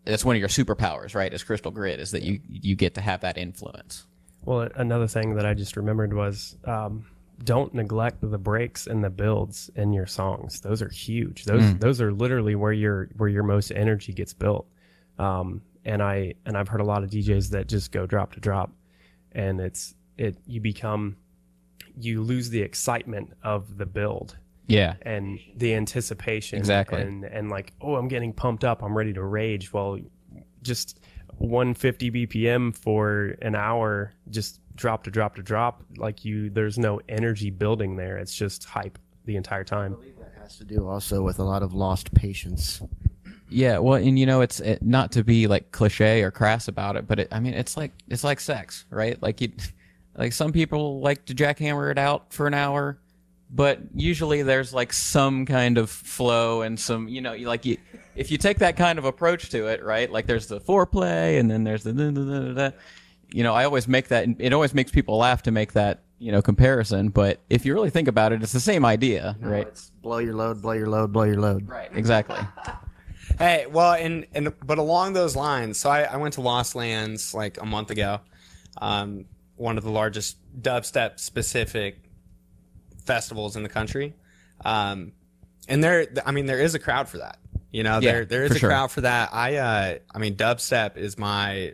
[0.05, 1.33] that's one of your superpowers, right?
[1.33, 4.07] As Cryztal Grid is that you you get to have that influence.
[4.43, 7.07] Well, another thing that I just remembered was um,
[7.45, 10.61] don't neglect the breaks and the builds in your songs.
[10.61, 11.45] Those are huge.
[11.45, 14.67] Those those are literally where your where your most energy gets built.
[15.19, 18.41] Um, and I and I've heard a lot of DJs that just go drop to
[18.41, 18.73] drop,
[19.33, 21.17] and it's it you become
[22.01, 27.01] you lose the excitement of the build Yeah, and the anticipation Exactly.
[27.01, 29.99] and and like oh i'm getting pumped up i'm ready to rage well
[30.63, 30.99] just
[31.39, 35.83] 150 BPM for an hour, just drop to drop to drop.
[35.97, 38.19] Like you, there's no energy building there.
[38.19, 39.93] It's just hype the entire time.
[39.93, 42.83] I believe That has to do also with a lot of lost patience.
[43.49, 46.97] Yeah, well, and you know, it's it, not to be like cliche or crass about
[46.97, 49.21] it, but it, I mean, it's like it's like sex, right?
[49.23, 49.53] Like you,
[50.17, 52.99] like some people like to jackhammer it out for an hour,
[53.51, 57.77] but usually there's like some kind of flow and some, you know, like you
[58.17, 60.11] if you take that kind of approach to it, right?
[60.11, 62.77] Like there's the foreplay and then there's the da, da, da, da, da.
[63.35, 64.29] You know, I always make that.
[64.39, 67.91] It always makes people laugh to make that you know comparison, but if you really
[67.91, 69.67] think about it, it's the same idea, right?
[69.67, 71.69] It's blow your load, blow your load, blow your load.
[71.69, 72.39] Right, exactly.
[73.39, 77.35] Hey, well, and and but along those lines, so I, I went to Lost Lands
[77.35, 78.21] like a month ago,
[78.81, 79.25] um,
[79.57, 81.99] one of the largest dubstep specific
[83.05, 84.15] festivals in the country,
[84.65, 85.13] um,
[85.67, 87.39] and there, I mean, there is a crowd for that.
[87.73, 88.69] You know, Yeah, there there is a sure.
[88.69, 89.31] crowd for that.
[89.33, 91.73] I uh, I mean, dubstep is my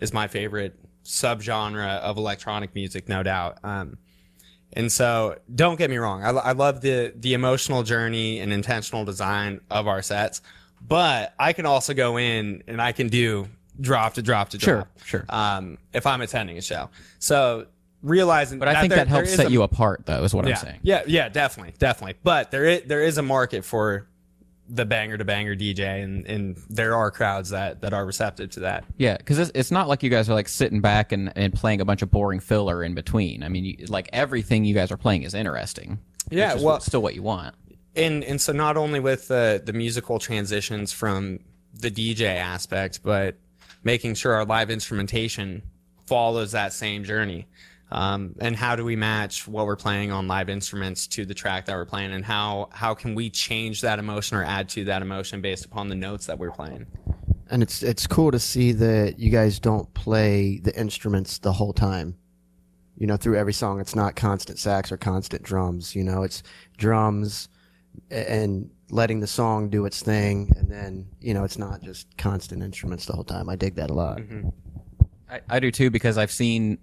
[0.00, 0.74] is my favorite
[1.06, 3.58] subgenre of electronic music, no doubt.
[3.64, 3.98] Um,
[4.72, 6.22] and so, don't get me wrong.
[6.22, 10.42] I, I love the the emotional journey and intentional design of our sets,
[10.86, 13.48] but I can also go in and I can do
[13.80, 14.88] drop to drop to drop.
[15.04, 15.24] sure.
[15.28, 17.66] Um, if I'm attending a show, so
[18.02, 20.54] realizing, But I think there- that helps set a- you apart, though, is what yeah,
[20.54, 20.80] I'm saying.
[20.82, 22.16] Yeah, yeah, definitely, definitely.
[22.22, 24.08] But there is there is a market for
[24.68, 28.60] the banger to banger DJ, and and there are crowds that that are receptive to
[28.60, 28.84] that.
[28.96, 31.80] Yeah, because it's, it's not like you guys are like sitting back and, and playing
[31.80, 33.42] a bunch of boring filler in between.
[33.42, 35.98] I mean, you, like everything you guys are playing is interesting.
[36.30, 37.54] Yeah, is well- still what you want.
[37.94, 41.40] and and so not only with the the musical transitions from
[41.72, 43.36] the DJ aspect, but
[43.84, 45.62] making sure our live instrumentation
[46.06, 47.46] follows that same journey.
[47.90, 51.66] Um, and how do we match what we're playing on live instruments to the track
[51.66, 55.02] that we're playing, and how how can we change that emotion or add to that
[55.02, 56.86] emotion based upon the notes that we're playing?
[57.48, 61.72] And it's it's cool to see that you guys don't play the instruments the whole
[61.72, 62.16] time.
[62.96, 65.94] You know, through every song, it's not constant sax or constant drums.
[65.94, 66.42] You know, it's
[66.78, 67.48] drums
[68.10, 72.64] and letting the song do its thing, and then you know, it's not just constant
[72.64, 73.48] instruments the whole time.
[73.48, 74.20] I dig that a lot.
[75.30, 76.78] I, I do too because I've seen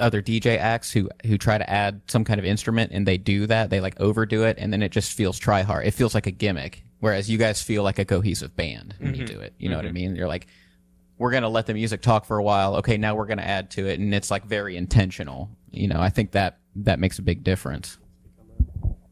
[0.00, 3.46] other DJ acts who who try to add some kind of instrument and they do
[3.46, 3.70] that.
[3.70, 5.86] They like overdo it and then it just feels try hard.
[5.86, 6.84] It feels like a gimmick.
[7.00, 9.54] Whereas you guys feel like a cohesive band when you do it.
[9.58, 10.16] You know what I mean?
[10.16, 10.46] You're like,
[11.16, 12.76] we're gonna let the music talk for a while.
[12.76, 15.48] Okay, now we're gonna add to it, and it's like very intentional.
[15.70, 17.96] You know, I think that that makes a big difference.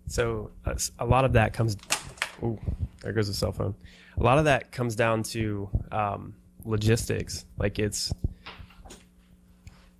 [0.06, 1.76] So uh, s- a lot of that comes.
[2.42, 2.58] Ooh,
[3.02, 3.74] there goes the cell phone.
[4.18, 7.44] A lot of that comes down to um, logistics.
[7.58, 8.12] Like it's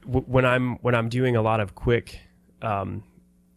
[0.08, 2.18] w- when I'm when I'm doing a lot of quick,
[2.62, 3.04] um,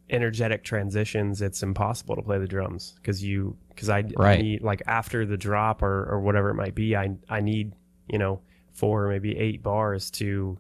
[0.10, 1.42] energetic transitions.
[1.42, 4.04] It's impossible to play the drums because you because I,
[4.38, 6.96] I need like after the drop or or whatever it might be.
[6.96, 7.74] I I need
[8.08, 10.58] you know four maybe eight bars to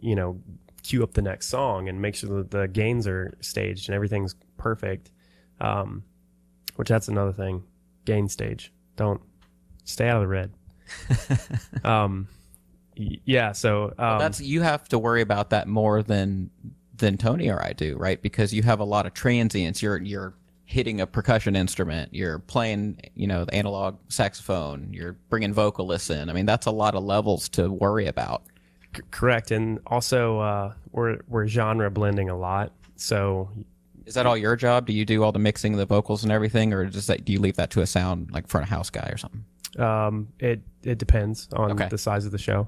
[0.00, 0.40] you know
[0.82, 4.34] cue up the next song and make sure that the gains are staged and everything's
[4.56, 5.10] perfect
[5.60, 6.02] um
[6.76, 7.62] which that's another thing
[8.04, 9.20] gain stage don't
[9.84, 10.52] stay out of the red
[11.84, 12.28] um
[13.24, 16.50] yeah so um That's you have to worry about that more than
[16.96, 18.20] than Tony or I do, right?
[18.20, 19.80] Because you have a lot of transients.
[19.82, 20.34] You're you're
[20.64, 22.12] hitting a percussion instrument.
[22.12, 24.88] You're playing, you know, the analog saxophone.
[24.92, 26.28] You're bringing vocalists in.
[26.28, 28.42] I mean, that's a lot of levels to worry about.
[28.96, 33.48] c- correct and also uh we're we're genre blending a lot so
[34.06, 34.86] Is that all your job?
[34.86, 37.32] Do you do all the mixing of the vocals and everything, or does that do
[37.32, 39.44] you leave that to a sound like front of house guy or something?
[39.78, 41.86] Um, it it depends on Okay.
[41.88, 42.66] the size of the show.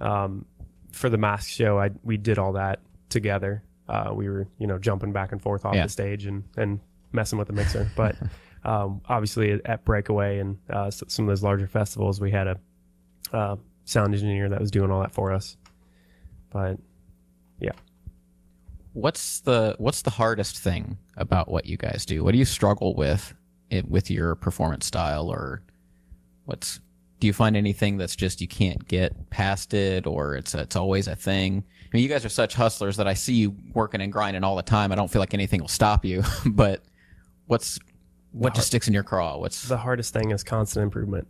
[0.00, 0.44] Um,
[0.92, 3.62] for the mask show, I we did all that together.
[3.88, 5.84] Uh, we were you know jumping back and forth off Yeah.
[5.84, 6.80] the stage and and
[7.12, 7.90] messing with the mixer.
[7.96, 8.16] But
[8.64, 12.58] um, obviously at- Breakaway and uh, some of those larger festivals, we had a
[13.32, 15.56] uh, sound engineer that was doing all that for us.
[16.50, 16.78] But
[17.60, 17.72] yeah,
[18.94, 22.24] What's the what's the hardest thing about what you guys do?
[22.24, 23.34] What do you struggle with
[23.70, 25.62] it, with your performance style, or
[26.46, 26.80] what's
[27.20, 31.08] do you find anything that's just you can't get past it, or it's it's always
[31.08, 31.64] a thing?
[31.66, 34.56] I mean, you guys are such hustlers that I see you working and grinding all
[34.56, 34.92] the time.
[34.92, 36.22] I don't feel like anything will stop you.
[36.46, 36.82] but
[37.46, 37.78] what's
[38.32, 39.38] what just sticks in your craw?
[39.38, 41.26] What's the hardest thing is constant improvement.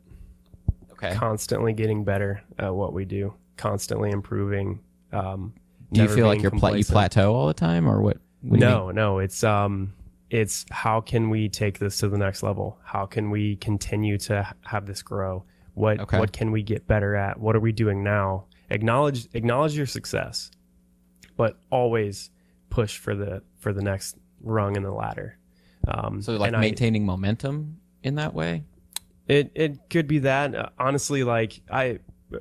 [0.93, 1.15] okay?
[1.15, 3.35] Constantly getting better at what we do.
[3.57, 4.81] Constantly improving.
[5.13, 5.55] Um,
[5.93, 8.19] Do you feel like you're pla- you plateau all the time, or what?
[8.43, 8.61] what do you mean?
[8.61, 9.95] no, no, it's um,
[10.29, 12.79] it's how can we take this to the next level?
[12.85, 15.45] How can we continue to have this grow?
[15.79, 16.19] What Okay.
[16.19, 17.39] what can we get better at?
[17.41, 18.47] What are we doing now?
[18.71, 20.51] Acknowledge acknowledge your success,
[21.37, 22.31] but always
[22.71, 25.39] push for the for the next rung in the ladder.
[25.87, 28.65] Um, So like and I- maintaining momentum in that way.
[29.27, 30.55] it it could be that.
[30.55, 32.01] Uh, honestly, like I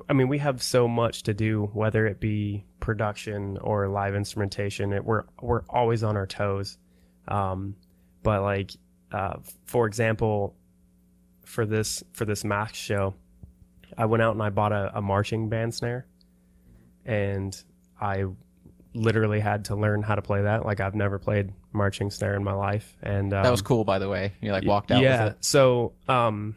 [0.10, 4.92] I mean, we have so much to do, whether it be production or live instrumentation.
[4.94, 6.78] It, we're we're always on our toes.
[7.28, 7.76] Um,
[8.24, 8.72] but like,
[9.12, 10.56] uh, for example,
[11.46, 13.16] for this for this mask show,
[13.98, 16.06] I went out and I bought a, a marching band snare,
[17.06, 17.60] and
[18.00, 18.26] I
[18.94, 20.66] literally had to learn how to play that.
[20.66, 24.00] Like I've never played marching snare in my life, and um, That was cool, by
[24.00, 24.34] the way.
[24.42, 25.26] You like walked out yeah.
[25.26, 25.46] with it.
[25.46, 26.56] So um,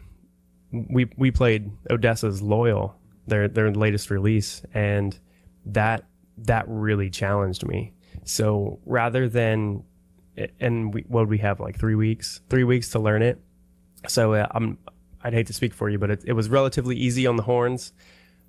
[0.72, 2.94] we we played ODESZA's Loyal,
[3.26, 5.18] their their latest release, and
[5.66, 6.04] that
[6.38, 7.92] that really challenged me.
[8.24, 9.84] So rather than
[10.58, 13.40] and we, what we have like three weeks, three weeks to learn it.
[14.08, 14.78] So uh, I'm
[15.22, 17.92] I'd hate to speak for you, but it, it was relatively easy on the horns.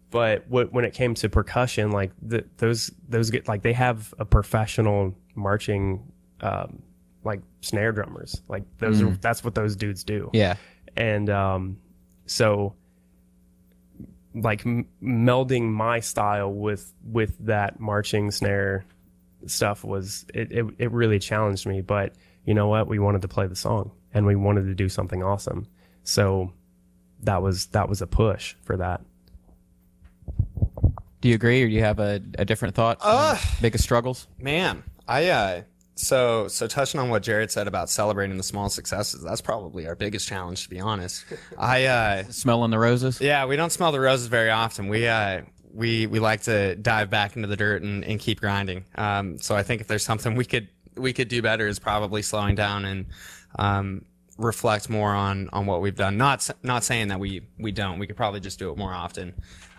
[0.09, 4.13] But what, when it came to percussion, like the, those those get like they have
[4.19, 6.03] a professional marching
[6.41, 6.81] um,
[7.23, 8.41] like snare drummers.
[8.49, 10.55] Like those are that's what those dudes do Yeah.
[10.97, 11.77] and um,
[12.25, 12.75] so
[14.33, 18.85] like m- melding my style with with that marching snare
[19.45, 22.13] stuff was it, it it really challenged me but
[22.45, 25.21] you know what we wanted to play the song and we wanted to do something
[25.23, 25.67] awesome
[26.03, 26.51] so
[27.23, 29.01] that was that was a push for that
[31.21, 32.97] Do you agree, or do you have a, a different thought?
[33.01, 34.27] Uh, Biggest struggles?
[34.39, 35.61] Man, I uh
[35.95, 39.95] so so touching on what Gerrad said about celebrating the small successes, that's probably our
[39.95, 41.25] biggest challenge to be honest.
[41.57, 43.21] I uh Smelling the roses?
[43.21, 44.87] yeah, we don't smell the roses very often.
[44.87, 45.41] We uh
[45.73, 48.85] we we like to dive back into the dirt and, and keep grinding.
[48.95, 52.21] Um so I think if there's something we could we could do better is probably
[52.23, 53.05] slowing down and
[53.59, 54.05] um
[54.41, 56.17] reflect more on on what we've done.
[56.17, 57.99] Not not saying that we we don't.
[57.99, 59.33] We could probably just do it more often.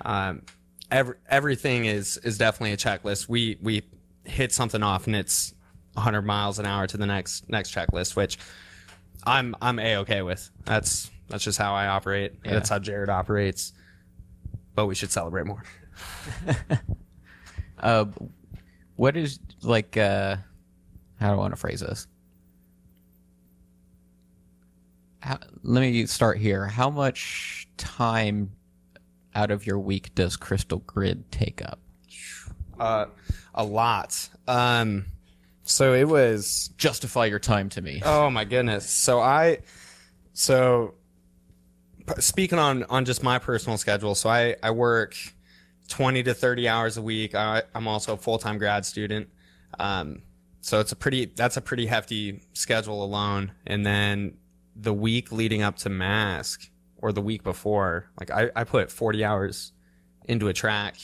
[0.04, 0.42] Um
[0.90, 3.28] every, everything is is definitely a checklist.
[3.28, 3.82] We we
[4.24, 5.54] hit something off and it's
[5.94, 8.38] 100 miles an hour to the next next checklist, which
[9.24, 10.50] I'm I'm a okay with.
[10.64, 12.42] That's that's just how I operate.
[12.44, 13.72] That's how Gerrad operates.
[14.74, 15.62] But we should celebrate more.
[17.82, 18.04] Uh,
[18.94, 19.96] what is like?
[19.96, 20.36] Uh,
[21.18, 22.06] how do I want to phrase this?
[25.22, 26.66] How, let me start here.
[26.66, 28.50] How much time
[29.36, 31.78] out of your week does Cryztal Grid take up?
[32.78, 33.06] Uh,
[33.54, 34.28] a lot.
[34.48, 35.06] Um,
[35.62, 38.02] so it was Justify your time to me.
[38.04, 38.90] Oh my goodness.
[38.90, 39.60] So I,
[40.32, 40.94] so
[42.18, 44.16] speaking on on just my personal schedule.
[44.16, 45.14] So I I work
[45.86, 47.36] twenty to thirty hours a week.
[47.36, 49.28] I, I'm also a full time grad student.
[49.78, 50.22] Um,
[50.62, 53.52] so it's a pretty that's a pretty hefty schedule alone.
[53.68, 54.34] And then
[54.74, 59.24] the week leading up to mask or the week before, like I, I put forty
[59.24, 59.72] hours
[60.24, 60.96] into a track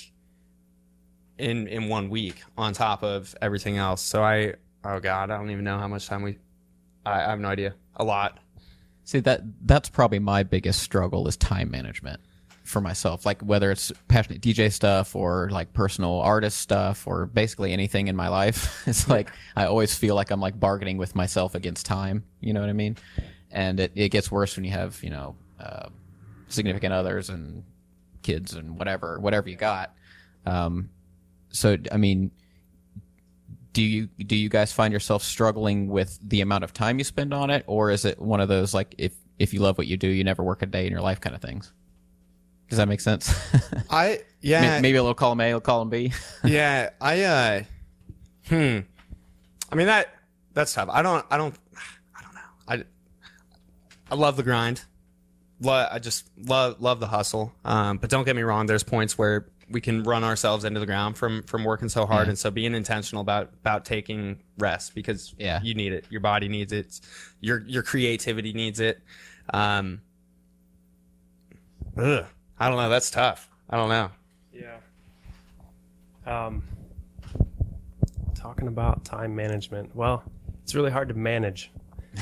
[1.38, 4.02] in in one week on top of everything else.
[4.02, 4.54] So I
[4.84, 6.38] oh god, I don't even know how much time we
[7.04, 7.74] I, I have no idea.
[7.96, 8.38] A lot.
[9.04, 12.20] See that that's probably my biggest struggle is time management
[12.64, 13.24] for myself.
[13.24, 18.16] Like whether it's passionate DJ stuff or like personal artist stuff or basically anything in
[18.16, 18.82] my life.
[18.86, 22.24] It's like I always feel like I'm like bargaining with myself against time.
[22.40, 22.96] You know what I mean?
[23.50, 25.88] And it, it gets worse when you have, you know, uh,
[26.48, 27.64] significant others and
[28.22, 29.94] kids and whatever, whatever you got.
[30.46, 30.90] Um,
[31.50, 32.30] so I mean,
[33.72, 37.32] do you do you guys find yourself struggling with the amount of time you spend
[37.32, 39.96] on it, or is it one of those like if if you love what you
[39.96, 41.72] do, you never work a day in your life kind of things?
[42.68, 43.32] Does that make sense?
[43.90, 46.12] I yeah May- Maybe a little column A, a little column B.
[46.44, 47.62] yeah I uh
[48.48, 48.78] hmm
[49.70, 50.12] I mean that
[50.54, 50.88] that's tough.
[50.90, 51.54] I don't I don't
[52.16, 52.40] I don't know.
[52.68, 52.84] I
[54.10, 54.82] I love the grind.
[55.60, 57.52] Lo- I just love love the hustle.
[57.64, 58.66] Um, but don't get me wrong.
[58.66, 62.26] There's points where we can run ourselves into the ground from from working so hard,
[62.26, 62.30] Yeah.
[62.30, 65.60] and so being intentional about about taking rest because Yeah.
[65.62, 66.06] you need it.
[66.10, 67.00] Your body needs it.
[67.40, 69.02] Your your creativity needs it.
[69.52, 70.00] Um,
[71.96, 72.24] ugh,
[72.58, 72.88] I don't know.
[72.88, 73.50] That's tough.
[73.68, 74.10] I don't know.
[74.52, 74.76] Yeah.
[76.26, 76.62] Um,
[78.34, 79.94] talking about time management.
[79.96, 80.22] Well,
[80.62, 81.70] it's really hard to manage.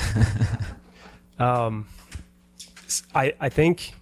[1.39, 1.87] um,
[3.15, 3.95] I I think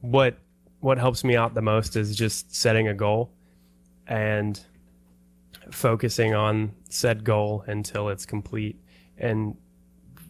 [0.00, 0.36] what
[0.80, 3.30] what helps me out the most is just setting a goal
[4.06, 4.60] and
[5.70, 8.78] focusing on said goal until it's complete.
[9.18, 9.56] And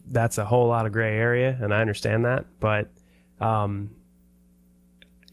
[0.09, 2.91] that's a whole lot of gray area, and I understand that, but
[3.41, 3.91] um,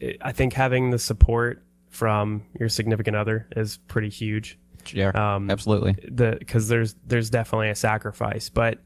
[0.00, 4.58] it- I think having the support from your significant other is pretty huge.
[4.92, 5.92] yeah, Um, absolutely.
[6.10, 8.80] The because there's there's definitely a sacrifice, but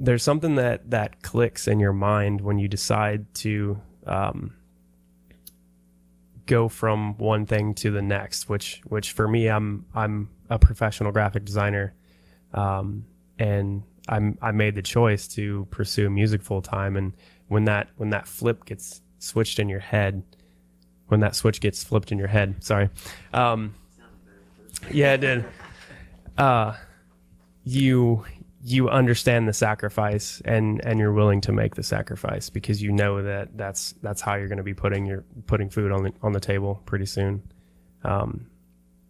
[0.00, 4.54] there's something that that clicks in your mind when you decide to um,
[6.46, 8.48] go from one thing to the next.
[8.48, 11.94] Which which for me, I'm I'm a professional graphic designer,
[12.54, 13.04] um,
[13.38, 16.96] and I'm I made the choice to pursue music full time.
[16.96, 17.12] And
[17.48, 20.22] when that when that flip gets switched in your head,
[21.08, 22.64] when that switch gets flipped in your head.
[22.64, 22.88] Sorry.
[23.34, 23.74] Um,
[24.90, 25.44] yeah, it did.
[26.38, 26.74] Uh,
[27.64, 28.24] you
[28.62, 33.22] you understand the sacrifice and and you're willing to make the sacrifice because you know
[33.22, 36.32] that that's that's how you're going to be putting your putting food on the on
[36.32, 37.42] the table pretty soon.
[38.04, 38.50] Um,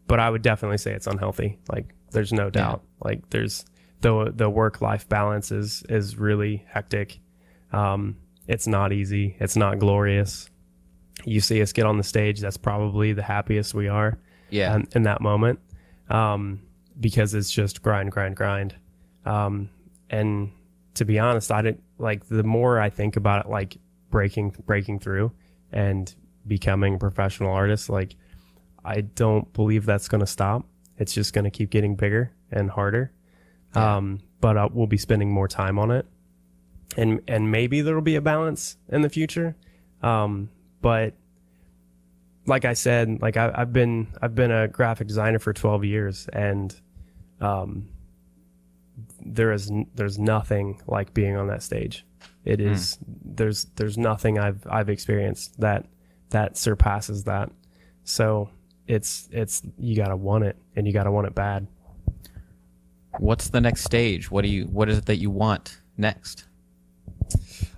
[0.07, 1.59] but I would definitely say it's unhealthy.
[1.71, 2.83] Like there's no doubt.
[3.03, 3.65] Like there's
[4.01, 7.21] the the work life balance is is really hectic.
[7.73, 9.37] Um, it's not easy.
[9.41, 10.49] It's not glorious.
[11.25, 12.41] You see us get on the stage.
[12.41, 14.19] That's probably the happiest we are.
[14.49, 14.75] Yeah.
[14.75, 15.61] in, in that moment,
[16.09, 16.61] um,
[16.99, 18.75] because it's just grind, grind, grind.
[19.25, 19.71] Um,
[20.09, 20.51] and
[20.95, 23.77] to be honest, I didn't like the more I think about it, like
[24.11, 25.33] breaking, breaking through
[25.73, 26.13] and
[26.47, 27.89] becoming a professional artist.
[27.89, 28.17] Like
[28.85, 30.67] I don't believe that's going to stop.
[30.99, 33.13] It's just going to keep getting bigger and harder.
[33.75, 36.07] Um, but uh, we'll be spending more time on it,
[36.97, 39.57] and and maybe there'll be a balance in the future.
[40.03, 40.51] Um,
[40.83, 41.15] but
[42.47, 46.29] like I said, like I, I've been I've been a graphic designer for 12 years,
[46.33, 46.75] and
[47.41, 47.89] um,
[49.25, 52.05] there is there's nothing like being on that stage.
[52.45, 55.87] It is there's there's nothing I've I've experienced that
[56.31, 57.51] that surpasses that.
[58.05, 58.51] So
[58.87, 61.67] it's it's you gotta want it, and you gotta want it bad.
[63.19, 64.31] What's the next stage?
[64.31, 66.47] What do you what is it that you want next?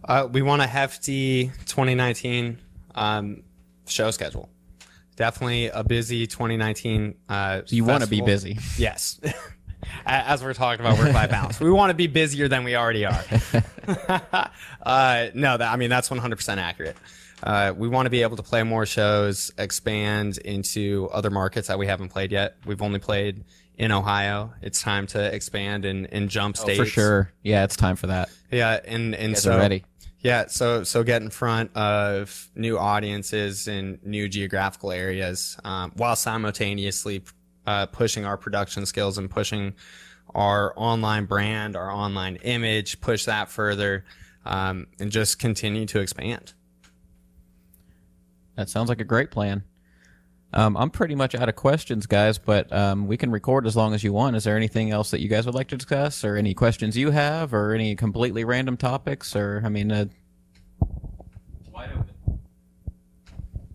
[0.04, 2.58] Uh, we want a hefty 2019
[2.94, 3.42] um,
[3.86, 4.48] show schedule.
[5.16, 7.14] Definitely a busy 2019.
[7.28, 8.58] Uh, So you want to be busy.
[8.78, 9.20] Yes.
[10.06, 13.22] As we're talking about work-life balance, we want to be busier than we already are.
[14.82, 16.96] uh, no, that I mean that's 100% accurate.
[17.42, 21.78] Uh, we want to be able to play more shows, expand into other markets that
[21.78, 22.56] we haven't played yet.
[22.64, 23.44] We've only played
[23.76, 24.52] in Ohio.
[24.62, 27.32] It's time to expand and, and jump states Oh, For sure.
[27.42, 28.28] Yeah, it's time for that.
[28.50, 29.84] Yeah, and and so ready.
[30.20, 36.14] yeah, so so get in front of new audiences in new geographical areas, um, while
[36.14, 37.22] simultaneously
[37.66, 39.74] uh, pushing our production skills and pushing
[40.34, 44.04] our online brand, our online image, push that further,
[44.44, 46.54] um, and just continue to expand.
[48.56, 49.64] That sounds like a great plan.
[50.54, 53.94] Um, I'm pretty much out of questions, guys, but um, we can record as long
[53.94, 54.36] as you want.
[54.36, 57.10] Is there anything else that you guys would like to discuss, or any questions you
[57.10, 60.04] have, or any completely random topics, or I mean, uh,
[61.72, 62.40] wide open.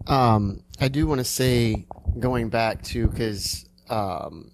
[0.05, 1.87] Um, I do want to say,
[2.19, 4.51] going back to because um,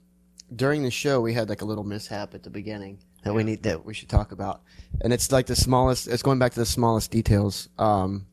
[0.56, 3.64] during the show we had like a little mishap at the beginning that we need
[3.64, 4.62] that we should talk about,
[5.02, 6.08] and it's like the smallest.
[6.08, 7.70] It's going back to the smallest details.
[7.78, 8.28] Um,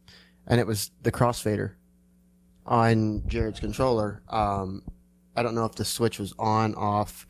[0.46, 1.74] and it was the crossfader
[2.66, 4.22] on Gerrad's controller.
[4.28, 4.82] Um,
[5.36, 7.26] I don't know if the switch was on off,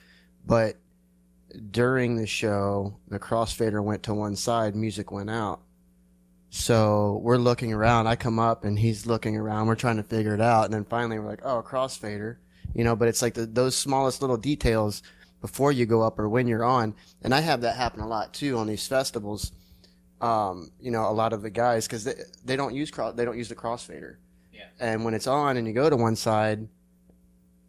[0.46, 0.76] but
[1.70, 5.60] during the show the crossfader went to one side, music went out.
[6.48, 8.06] So we're looking around.
[8.06, 9.66] I come up and he's looking around.
[9.66, 10.64] We're trying to figure it out.
[10.64, 12.38] And then finally we're like, oh, crossfader.
[12.74, 15.02] You know, but it's like the, those smallest little details
[15.40, 16.94] before you go up or when you're on.
[17.22, 19.52] And I have that happen a lot too on these festivals.
[20.20, 22.14] Um, you know, a lot of the guys, cause they,
[22.44, 24.16] they don't use cross, they don't use the crossfader.
[24.52, 24.66] Yeah.
[24.78, 26.68] And when it's on and you go to one side,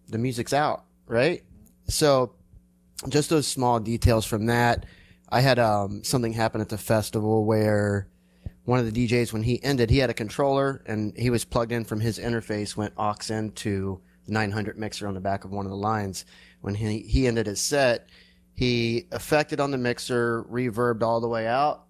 [0.10, 1.44] the music's out, right?
[1.88, 2.34] So
[3.08, 4.86] just those small details from that.
[5.30, 8.10] I had, um, something happen at the festival where,
[8.64, 11.72] one of the DJs when he ended, he had a controller and he was plugged
[11.72, 15.66] in from his interface, went aux into the 900 mixer on the back of one
[15.66, 16.26] of the lines.
[16.62, 18.10] When he, he ended his set,
[18.54, 21.86] he affected on the mixer, reverbed all the way out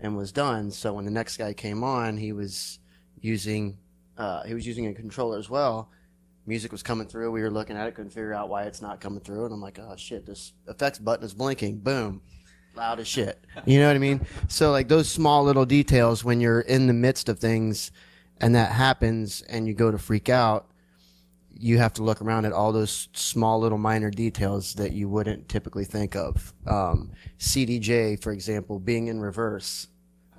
[0.00, 0.70] and was done.
[0.70, 2.78] So when the next guy came on, he was
[3.20, 3.78] using,
[4.18, 5.90] uh, he was using a controller as well.
[6.46, 7.30] Music was coming through.
[7.30, 9.44] We were looking at it, couldn't figure out why it's not coming through.
[9.44, 11.78] And I'm like, oh shit, this effects button is blinking.
[11.78, 12.20] Boom
[12.74, 13.44] loud as shit.
[13.66, 14.26] You know what I mean?
[14.48, 17.92] So like those small little details when you're in the midst of things
[18.40, 20.71] and that happens and you go to freak out,
[21.62, 25.48] you have to look around at all those small little minor details that you wouldn't
[25.48, 26.52] typically think of.
[26.66, 29.86] Um, CDJ, for example, being in reverse.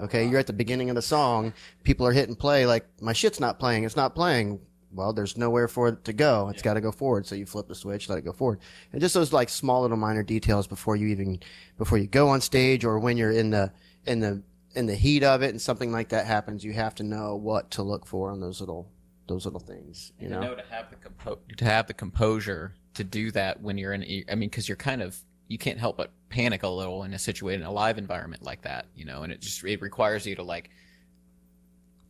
[0.01, 1.53] Okay, you're at the beginning of the song,
[1.83, 4.59] people are hitting play like my shit's not playing, it's not playing.
[4.91, 6.49] Well, there's nowhere for it to go.
[6.49, 7.25] It's got to go forward.
[7.25, 8.59] So you flip the switch, let it go forward.
[8.91, 11.39] And just those like small little minor details before you even
[11.77, 13.71] before you go on stage or when you're in the
[14.05, 14.43] in the
[14.75, 17.71] in the heat of it and something like that happens, you have to know what
[17.71, 18.91] to look for on those little
[19.27, 20.11] those little things.
[20.19, 23.77] You know, know to have the compo- to have the composure to do that when
[23.77, 24.03] you're in.
[24.03, 25.17] a- I mean, because you're kind of
[25.47, 28.61] you can't help but panic a little in a situation in a live environment like
[28.63, 30.69] that, you know, and it just it requires you to like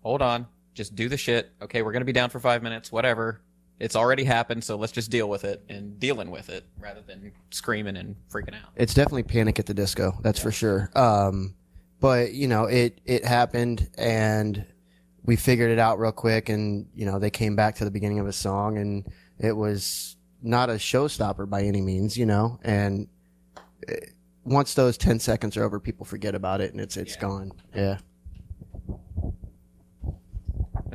[0.02, 1.52] hold on, just do the shit.
[1.62, 3.42] Okay, we're gonna be down for five minutes, whatever.
[3.80, 7.32] It's already happened, so let's just deal with it and dealing with it rather than
[7.50, 8.70] screaming and freaking out.
[8.76, 10.18] it's definitely panic at the disco.
[10.22, 10.90] That's for sure.
[10.96, 11.56] Um,
[12.00, 14.66] but you know, it it happened, and
[15.26, 18.20] we figured it out real quick, and you know they came back to the beginning
[18.20, 19.06] of a song, and
[19.40, 22.60] it was not a showstopper by any means, you know.
[22.64, 23.08] And
[23.88, 23.96] eh,
[24.44, 27.52] once those ten seconds are over, people forget about it, and it's it's gone.
[27.76, 27.98] Yeah.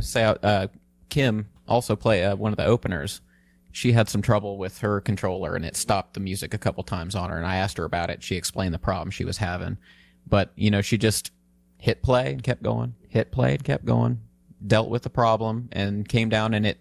[0.00, 0.68] say uh,
[1.08, 3.20] Kim also play uh, one of the openers.
[3.72, 7.14] She had some trouble with her controller and it stopped the music a couple times
[7.14, 7.36] on her.
[7.36, 8.22] And I asked her about it.
[8.22, 9.76] She explained the problem she was having,
[10.26, 11.30] but you know she just
[11.78, 14.20] hit play and kept going, hit play and kept going,
[14.66, 16.78] dealt with the problem and came down and it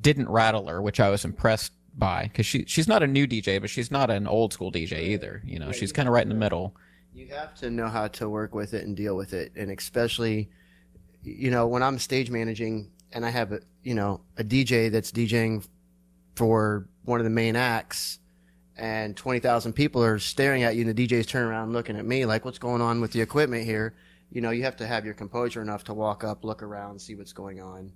[0.00, 3.60] didn't rattle her, which I was impressed by because she she's not a new DJ,
[3.60, 5.42] but she's not an old school DJ either.
[5.44, 6.74] You know, she's kind of right in the middle.
[7.12, 10.50] You have to know how to work with it and deal with it, and especially,
[11.22, 15.12] you know, when I'm stage managing and I have a, you know, a DJ that's
[15.12, 15.64] DJing
[16.34, 18.18] for one of the main acts,
[18.76, 22.04] and twenty thousand people are staring at you, and the DJ's turning around looking at
[22.04, 23.94] me like, "What's going on with the equipment here?"
[24.34, 27.14] You know, you have to have your composure enough to walk up, look around, see
[27.14, 27.92] what's going on,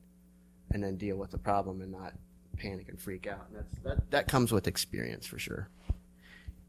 [0.70, 2.14] and then deal with the problem and not
[2.56, 3.46] panic and freak out.
[3.48, 5.68] And that's that that comes with experience for sure.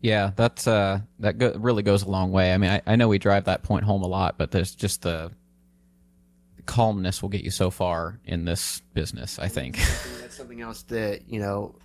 [0.02, 2.52] Yeah, that's uh that go- really goes a long way.
[2.52, 5.04] I mean, I, I know we drive that point home a lot, but there's just
[5.04, 5.32] the
[6.66, 9.38] calmness will get you so far in this business.
[9.38, 9.78] I think.
[10.22, 11.76] That's something else that you know,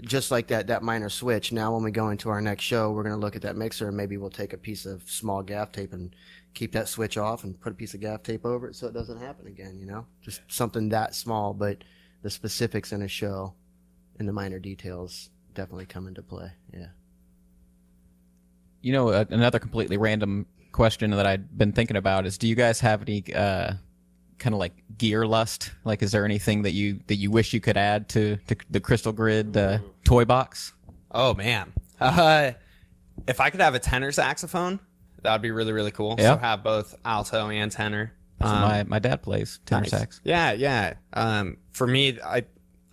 [0.00, 1.52] just like that that minor switch.
[1.52, 3.88] Now, when we go into our next show, we're going to look at that mixer
[3.88, 6.14] and maybe we'll take a piece of small gaff tape and
[6.56, 8.94] keep that switch off and put a piece of gaff tape over it so it
[8.94, 9.78] doesn't happen again.
[9.78, 11.84] You know, just something that small, but
[12.22, 13.54] the specifics in a show
[14.18, 16.50] and the minor details definitely come into play.
[16.72, 16.88] Yeah.
[18.80, 22.54] You know, uh, another completely random question that I'd been thinking about is: Do you
[22.54, 23.74] guys have any uh,
[24.38, 25.72] kind of like gear lust?
[25.84, 28.80] Like, is there anything that you that you wish you could add to, to the
[28.80, 30.72] Cryztal Grid uh, toy box?
[31.10, 31.72] Oh man.
[32.00, 32.52] Uh,
[33.26, 34.80] if I could have a tenor saxophone,
[35.22, 36.16] that would be really really cool.
[36.18, 36.34] Yeah.
[36.34, 38.12] So have both alto and tenor.
[38.40, 39.90] Um, my my dad plays tenor Nice.
[39.90, 40.20] sax.
[40.24, 40.94] Yeah, yeah.
[41.12, 42.44] Um, for me, I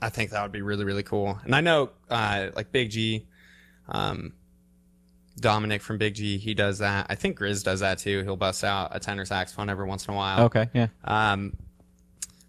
[0.02, 1.40] I think that would be really really cool.
[1.44, 3.28] And I know uh, like Big G,
[3.90, 4.34] um,
[5.40, 7.08] Dominic from Big G, he does that.
[7.10, 8.22] I think GRiZ does that too.
[8.24, 10.46] He'll bust out a tenor saxophone every once in a while.
[10.46, 10.88] Okay, yeah.
[11.04, 11.58] Um,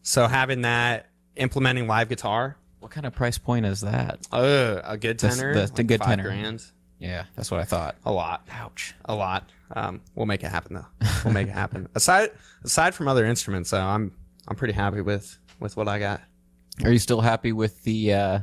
[0.02, 1.06] so having that,
[1.36, 4.26] implementing live guitar, What kind of price point is that?
[4.30, 6.22] uh, a good tenor, that's the like good five tenor.
[6.24, 6.62] grand,
[6.98, 7.96] Yeah, that's what I thought.
[8.04, 8.94] a lot, Ouch.
[9.04, 9.50] a lot.
[9.74, 11.08] Um, we'll make it happen though.
[11.24, 11.88] We'll make it happen.
[11.94, 12.30] aside
[12.64, 14.12] aside from other instruments, though, I'm
[14.48, 16.20] I'm pretty happy with with what I got.
[16.84, 18.38] Are you still happy with the uh,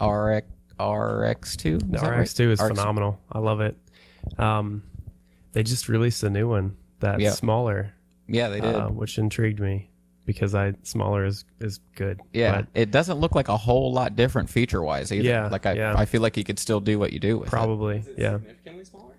[0.00, 0.46] RX
[0.78, 1.90] RX2?
[1.92, 3.20] The RX2 is phenomenal.
[3.30, 3.76] I love it.
[4.38, 4.82] Um,
[5.52, 7.32] they just released a new one that's Yeah.
[7.32, 7.92] smaller,
[8.28, 8.74] Yeah, they did.
[8.74, 9.89] uh, which intrigued me
[10.26, 12.20] because I smaller is is good.
[12.32, 15.24] yeah, but it doesn't look like a whole lot different feature wise either.
[15.28, 15.94] Yeah, like I, yeah.
[15.96, 17.50] I feel like you could still do what you do with it.
[17.50, 18.34] probably yeah.
[18.34, 19.14] Significantly smaller.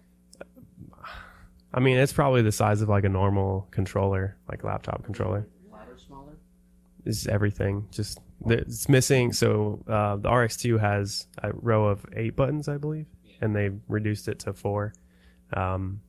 [1.73, 5.47] I mean, it's probably the size of like a normal controller, like laptop controller.
[6.05, 6.33] Smaller.
[7.05, 7.87] Is everything.
[7.91, 9.33] Just it's missing.
[9.33, 13.05] So uh, the RX2 has a row of eight buttons, I believe,
[13.39, 14.93] and they reduced it to four.
[15.53, 16.01] Um,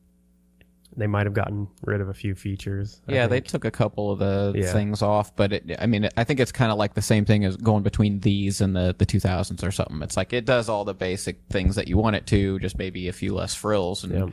[0.97, 3.01] they might have gotten rid of a few features.
[3.09, 4.73] I Yeah, they took a couple of the Yeah.
[4.73, 7.45] things off, but it, I mean, I think it's kind of like the same thing
[7.45, 10.03] as going between these and the the 2000s or something.
[10.03, 13.09] It's like it does all the basic things that you want it to, just maybe
[13.09, 14.27] a few less frills and Yeah.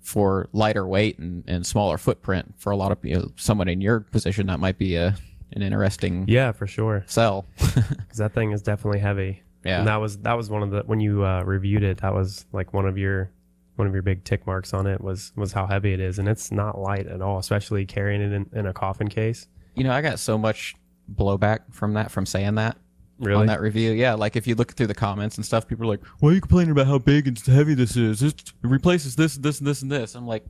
[0.00, 2.54] for lighter weight and, and smaller footprint.
[2.58, 5.16] For a lot of you know, someone in your position, that might be a
[5.52, 7.04] an interesting Yeah, for sure.
[7.06, 7.46] sell.
[7.56, 9.42] Because that thing is definitely heavy.
[9.64, 9.78] Yeah.
[9.80, 11.98] And that was that was one of the when you uh, reviewed it.
[11.98, 13.30] That was like one of your
[13.76, 16.28] one of your big tick marks on it was was how heavy it is, and
[16.28, 19.46] it's not light at all, especially carrying it in, in a coffin case.
[19.74, 20.74] you know, I got so much
[21.14, 22.76] blowback from that from saying that.
[23.18, 23.40] Really?
[23.40, 23.92] on that review.
[23.92, 26.32] Yeah, like if you look through the comments and stuff, people are like, "Why are
[26.34, 28.20] you complaining about how big and heavy this is?
[28.20, 30.44] This it replaces this, and this, and this, and this." I'm like,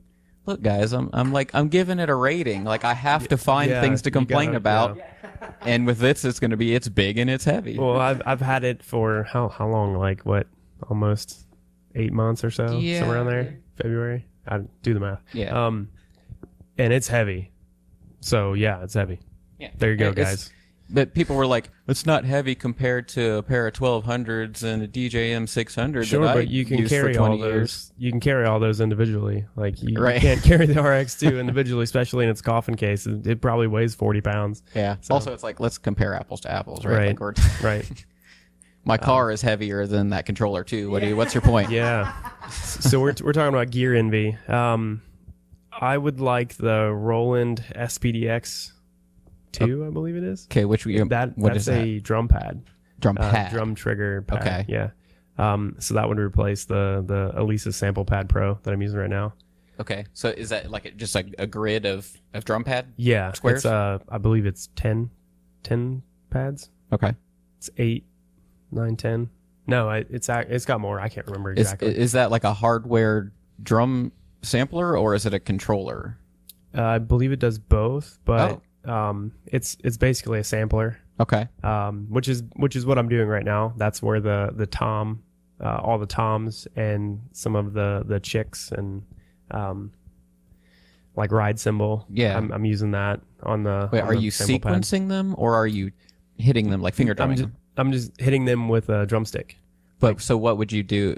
[0.45, 2.65] "Look, guys, I'm, I'm like, I'm giving it a rating.
[2.65, 5.03] Like, I have to find Yeah, things to complain gotta- about." yeah.
[5.61, 7.77] And with this, it's going to be it's big and it's heavy.
[7.77, 9.93] Well, I've I've had it for how how long?
[9.95, 10.47] Like what?
[10.89, 11.46] Almost
[11.95, 12.99] eight months or so, Yeah.
[12.99, 13.59] somewhere around there.
[13.81, 14.25] February.
[14.47, 15.21] I do the math.
[15.33, 15.65] Yeah.
[15.67, 15.89] Um,
[16.77, 17.51] and it's heavy.
[18.21, 19.19] So yeah, it's heavy.
[19.59, 19.69] yeah.
[19.77, 20.53] There you go, It's- guys.
[20.89, 24.87] But people were like, "It's not heavy compared to a pair of 1200s and a
[24.87, 27.53] DJM 600." Sure, that I but you can used for carry 20 all those.
[27.53, 29.43] years." You can carry all those individually.
[29.57, 30.21] Like you, you Right.
[30.21, 33.05] can't carry the RX2 individually, especially in its coffin case.
[33.05, 34.63] It, it probably weighs forty pounds.
[34.73, 34.95] Yeah.
[35.01, 36.97] So- Also, it's like let's compare apples to apples, right?
[36.99, 37.07] Right.
[37.07, 38.05] Like we're, Right.
[38.87, 40.89] My car is heavier than that controller too.
[40.89, 41.15] What do you?
[41.17, 41.69] What's your point?
[41.69, 42.13] Yeah.
[42.49, 44.37] so we're we're talking about gear envy.
[44.47, 45.01] Um,
[45.71, 48.71] I would like the Roland SPDX
[49.51, 50.47] two, I believe it is.
[50.49, 51.83] Okay, which we That what that's is that?
[51.85, 52.63] a drum pad,
[52.99, 53.51] drum uh, pad.
[53.51, 54.39] drum trigger pad.
[54.41, 54.65] Okay.
[54.69, 54.89] Yeah.
[55.37, 59.09] Um, so that would replace the the Alesis sample pad pro that I'm using right
[59.09, 59.33] now.
[59.79, 62.93] Okay, so is that like just like a grid of of drum pad?
[62.95, 63.57] Yeah, Squares?
[63.57, 65.11] it's uh, I believe it's 10,
[65.61, 66.71] 10 pads.
[66.91, 67.13] Okay,
[67.59, 68.05] It's eight,
[68.71, 69.29] nine, ten.
[69.65, 70.99] No, I, it's it's got more.
[70.99, 71.97] I can't remember exactly.
[71.97, 74.11] is that like a hardware drum
[74.41, 76.17] sampler or is it a controller?
[76.77, 82.07] uh, I believe it does both, but um, it's it's basically a sampler, Okay, um,
[82.09, 83.73] which is which is what I'm doing right now.
[83.77, 85.23] That's where the the tom,
[85.59, 89.03] uh, all the toms and some of the the chicks and
[89.51, 89.91] um,
[91.15, 92.05] like ride cymbal.
[92.09, 92.37] Yeah.
[92.37, 93.89] I'm, I'm using that on the.
[93.91, 94.81] wait, on are the you sample pad.
[94.81, 95.91] sequencing them or are you
[96.37, 97.51] hitting them like finger drumming?
[97.77, 99.57] I'm just hitting them with a drumstick.
[99.99, 101.17] But so what would you do?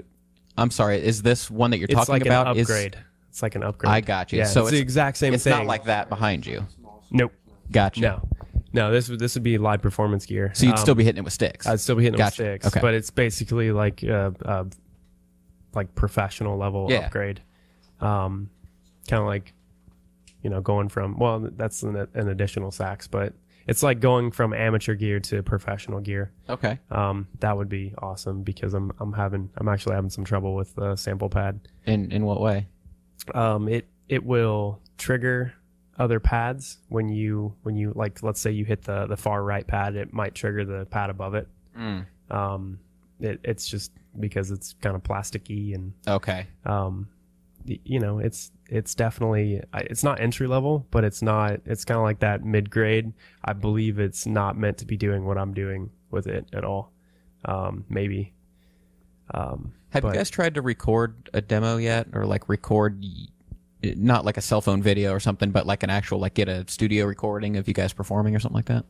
[0.56, 2.48] I'm sorry, is this one that you're talking like about?
[2.48, 2.96] an is- upgrade.
[3.28, 3.90] it's like an upgrade.
[3.92, 4.38] I got you.
[4.38, 5.52] Yeah, So it's, the exact same it's thing.
[5.52, 6.66] not like that behind you.
[7.10, 7.32] nope.
[7.70, 8.00] Gotcha.
[8.00, 8.28] No,
[8.72, 8.90] no.
[8.90, 10.50] This would this would be live performance gear.
[10.54, 11.66] So you'd Um, still be hitting it with sticks.
[11.68, 12.42] I'd still be hitting Gotcha.
[12.44, 12.80] it with sticks, Okay.
[12.82, 14.64] but it's basically like uh, uh,
[15.74, 17.06] like professional level Yeah.
[17.06, 17.40] upgrade.
[18.00, 18.50] Um,
[19.08, 19.52] kind of like
[20.42, 23.34] you know going from well, that's an, an additional sax, but
[23.66, 26.32] it's like going from amateur gear to professional gear.
[26.48, 26.78] okay.
[26.90, 30.74] Um, that would be awesome because I'm I'm having I'm actually having some trouble with
[30.74, 31.60] the sample pad.
[31.86, 32.66] In in what way?
[33.34, 35.52] um, it it will trigger
[35.98, 39.66] other pads when you when you like let's say you hit the the far right
[39.66, 41.46] pad it might trigger the pad above it
[41.78, 42.06] Mm.
[42.30, 42.78] um
[43.20, 46.46] it, it's just because it's kind of plasticky and Okay.
[46.64, 47.08] um
[47.64, 52.04] you know it's it's definitely it's not entry level but it's not it's kind of
[52.04, 53.12] like that mid grade
[53.44, 56.92] i believe it's not meant to be doing what i'm doing with it at all
[57.44, 58.32] um maybe
[59.34, 63.04] um Have but- you guys tried to record a demo yet, or like record,
[63.82, 66.64] not like a cell phone video or something, but like an actual like get a
[66.68, 68.84] studio recording of you guys performing or something like that?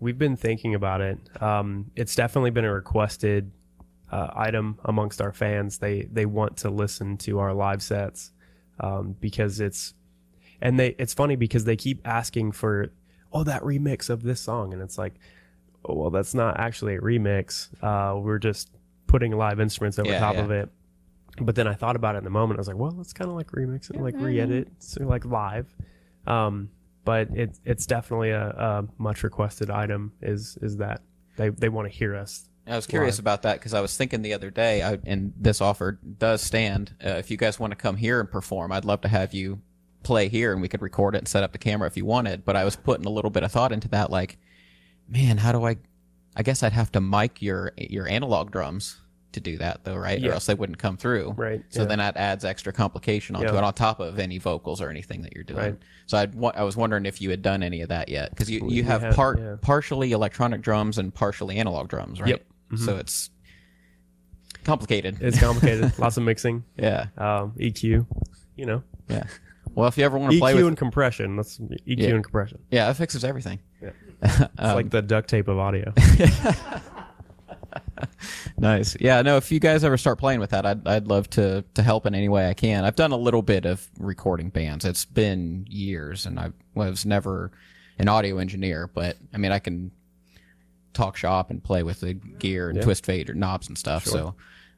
[0.00, 1.18] We've been thinking about it.
[1.42, 3.50] Um, it's definitely been a requested
[4.10, 5.78] uh, item amongst our fans.
[5.78, 8.32] They they want to listen to our live sets
[8.80, 9.94] um, because it's
[10.60, 12.90] and they it's funny because they keep asking for
[13.32, 15.14] oh that remix of this song and it's like
[15.84, 17.68] oh, well that's not actually a remix.
[17.82, 18.70] Uh, we're just
[19.06, 20.44] putting live instruments over Yeah, top yeah.
[20.44, 20.68] of it.
[21.40, 22.58] But then I thought about it in the moment.
[22.58, 25.72] I was like, well, it's kind of like remix it, like re-edit, so like live.
[26.26, 26.70] Um,
[27.04, 30.12] but it, it's definitely a, a much requested item.
[30.20, 31.02] Is is that
[31.36, 32.48] they they want to hear us?
[32.68, 35.60] I was curious about that because I was thinking the other day, I, and this
[35.60, 36.94] offer does stand.
[37.04, 39.60] Uh, if you guys want to come here and perform, I'd love to have you
[40.02, 42.44] play here, and we could record it and set up the camera if you wanted.
[42.44, 44.38] But I was putting a little bit of thought into that, like,
[45.08, 45.76] man, how do I?
[46.36, 48.98] I guess I'd have to mic your your analog drums
[49.32, 50.18] to do that, though, right?
[50.20, 50.30] Yeah.
[50.30, 51.34] Or else they wouldn't come through.
[51.36, 51.86] Right, So yeah.
[51.88, 53.58] then that adds extra complication onto Yeah.
[53.58, 55.58] it, on top of any vocals or anything that you're doing.
[55.58, 55.78] Right.
[56.06, 58.66] So I'd, I was wondering if you had done any of that yet, because you,
[58.68, 62.30] you have have, part partially electronic drums and partially analog drums, right?
[62.30, 62.46] Yep.
[62.70, 62.84] Mm-hmm.
[62.84, 63.30] So it's
[64.64, 65.18] complicated.
[65.20, 65.92] It's complicated.
[65.98, 68.06] Lots of mixing, yeah, um, EQ.
[68.56, 69.24] You know, yeah.
[69.74, 71.36] Well, if you ever want to play EQ with, E and compression.
[71.36, 72.08] That's EQ Yeah.
[72.10, 72.58] and compression.
[72.70, 73.60] yeah, that fixes everything.
[73.82, 73.90] Yeah.
[74.22, 75.92] Um, It's like the duct tape of audio.
[78.56, 78.96] Nice.
[79.00, 81.82] Yeah, no, if you guys ever start playing with that, I'd, I'd love to, to
[81.82, 82.84] help in any way I can.
[82.84, 84.84] I've done a little bit of recording bands.
[84.84, 87.52] It's been years, and I was never
[87.98, 89.92] an audio engineer, but I mean, I can
[90.92, 94.04] talk shop and play with the gear and twist fader knobs and stuff.
[94.04, 94.34] So,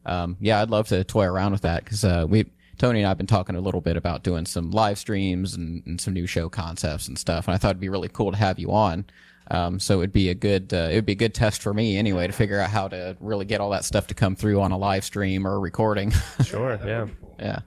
[0.07, 2.47] um, yeah, I'd love to toy around with that because uh, we,
[2.79, 5.83] Tony and I have been talking a little bit about doing some live streams and,
[5.87, 7.47] and some new show concepts and stuff.
[7.47, 9.05] And I thought it'd be really cool to have you on.
[9.51, 11.97] Um, so it'd be a good uh, it would be a good test for me
[11.97, 14.71] anyway to figure out how to really get all that stuff to come through on
[14.71, 16.13] a live stream or a recording.
[16.45, 16.79] sure.
[16.85, 17.09] Yeah.
[17.39, 17.59] yeah.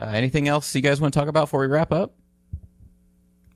[0.00, 2.14] Uh, anything else you guys want to talk about before we wrap up?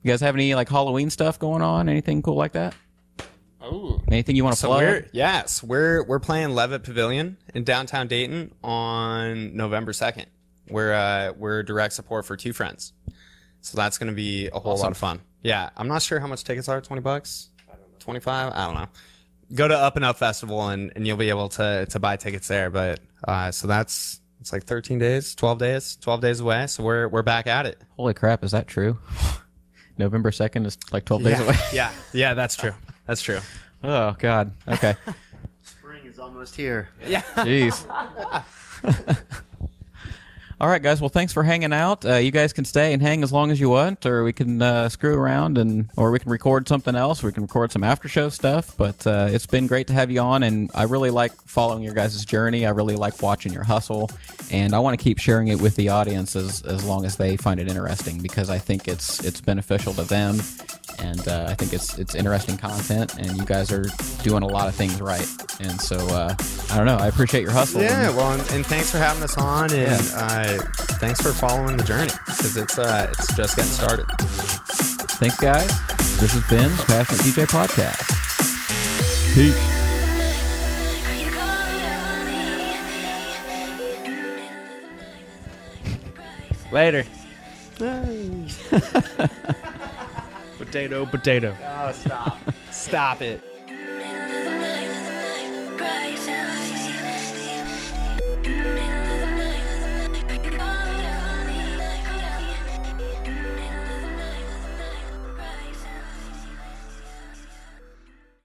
[0.01, 1.87] You guys have any like Halloween stuff going on?
[1.89, 2.73] Anything cool like that?
[3.63, 4.01] Oh.
[4.09, 4.81] Anything you want to So plug?
[4.81, 10.25] we're yes, we're we're playing Levitt Pavilion in downtown Dayton on November second.
[10.69, 12.91] We're uh we're direct support for two friends.
[13.61, 15.21] So that's gonna be a whole lot of fun.
[15.41, 15.69] Yeah.
[15.77, 17.49] I'm not sure how much tickets are, twenty bucks?
[17.99, 18.51] Twenty five?
[18.53, 18.87] I don't know.
[19.55, 22.49] Go to Up and Up Festival and, and you'll be able to to buy tickets
[22.49, 22.69] there.
[22.69, 26.67] But uh so that's it's like thirteen days, twelve days, twelve days away.
[26.67, 27.81] So we're we're back at it.
[27.95, 28.99] Holy crap, is that true?
[29.97, 31.55] November second is like twelve days away.
[31.71, 32.73] yeah, yeah, that's true.
[33.05, 33.39] That's true.
[33.83, 34.51] Oh God.
[34.67, 34.95] Okay.
[35.63, 36.89] Spring is almost here.
[37.05, 37.21] Yeah.
[37.35, 37.85] Jeez.
[40.61, 41.01] All right, guys.
[41.01, 42.05] Well, thanks for hanging out.
[42.05, 44.61] Uh, you guys can stay and hang as long as you want, or we can
[44.61, 47.21] uh, screw around and, or we can record something else.
[47.21, 48.77] We can record some after show stuff.
[48.77, 51.93] But uh, it's been great to have you on, and I really like following your
[51.93, 52.65] guys' journey.
[52.65, 54.09] I really like watching your hustle,
[54.51, 57.35] and I want to keep sharing it with the audience as, as long as they
[57.35, 60.37] find it interesting because I think it's it's beneficial to them,
[60.99, 63.85] and uh, I think it's it's interesting content, and you guys are
[64.23, 65.27] doing a lot of things right.
[65.59, 66.35] And so uh,
[66.71, 66.97] I don't know.
[66.97, 67.81] I appreciate your hustle.
[67.81, 69.97] Yeah, and- well, and, and thanks for having us on, and Yeah.
[70.15, 70.57] uh,
[70.99, 74.05] thanks for following the journey because it's uh, it's just getting started.
[75.19, 75.67] thanks, guys.
[76.19, 78.09] This has been the Passionate DJ Podcast.
[79.35, 79.79] Peace.
[86.71, 87.03] Later.
[90.73, 91.55] potato, potato.
[91.61, 92.37] Oh, stop.
[92.71, 93.41] stop it.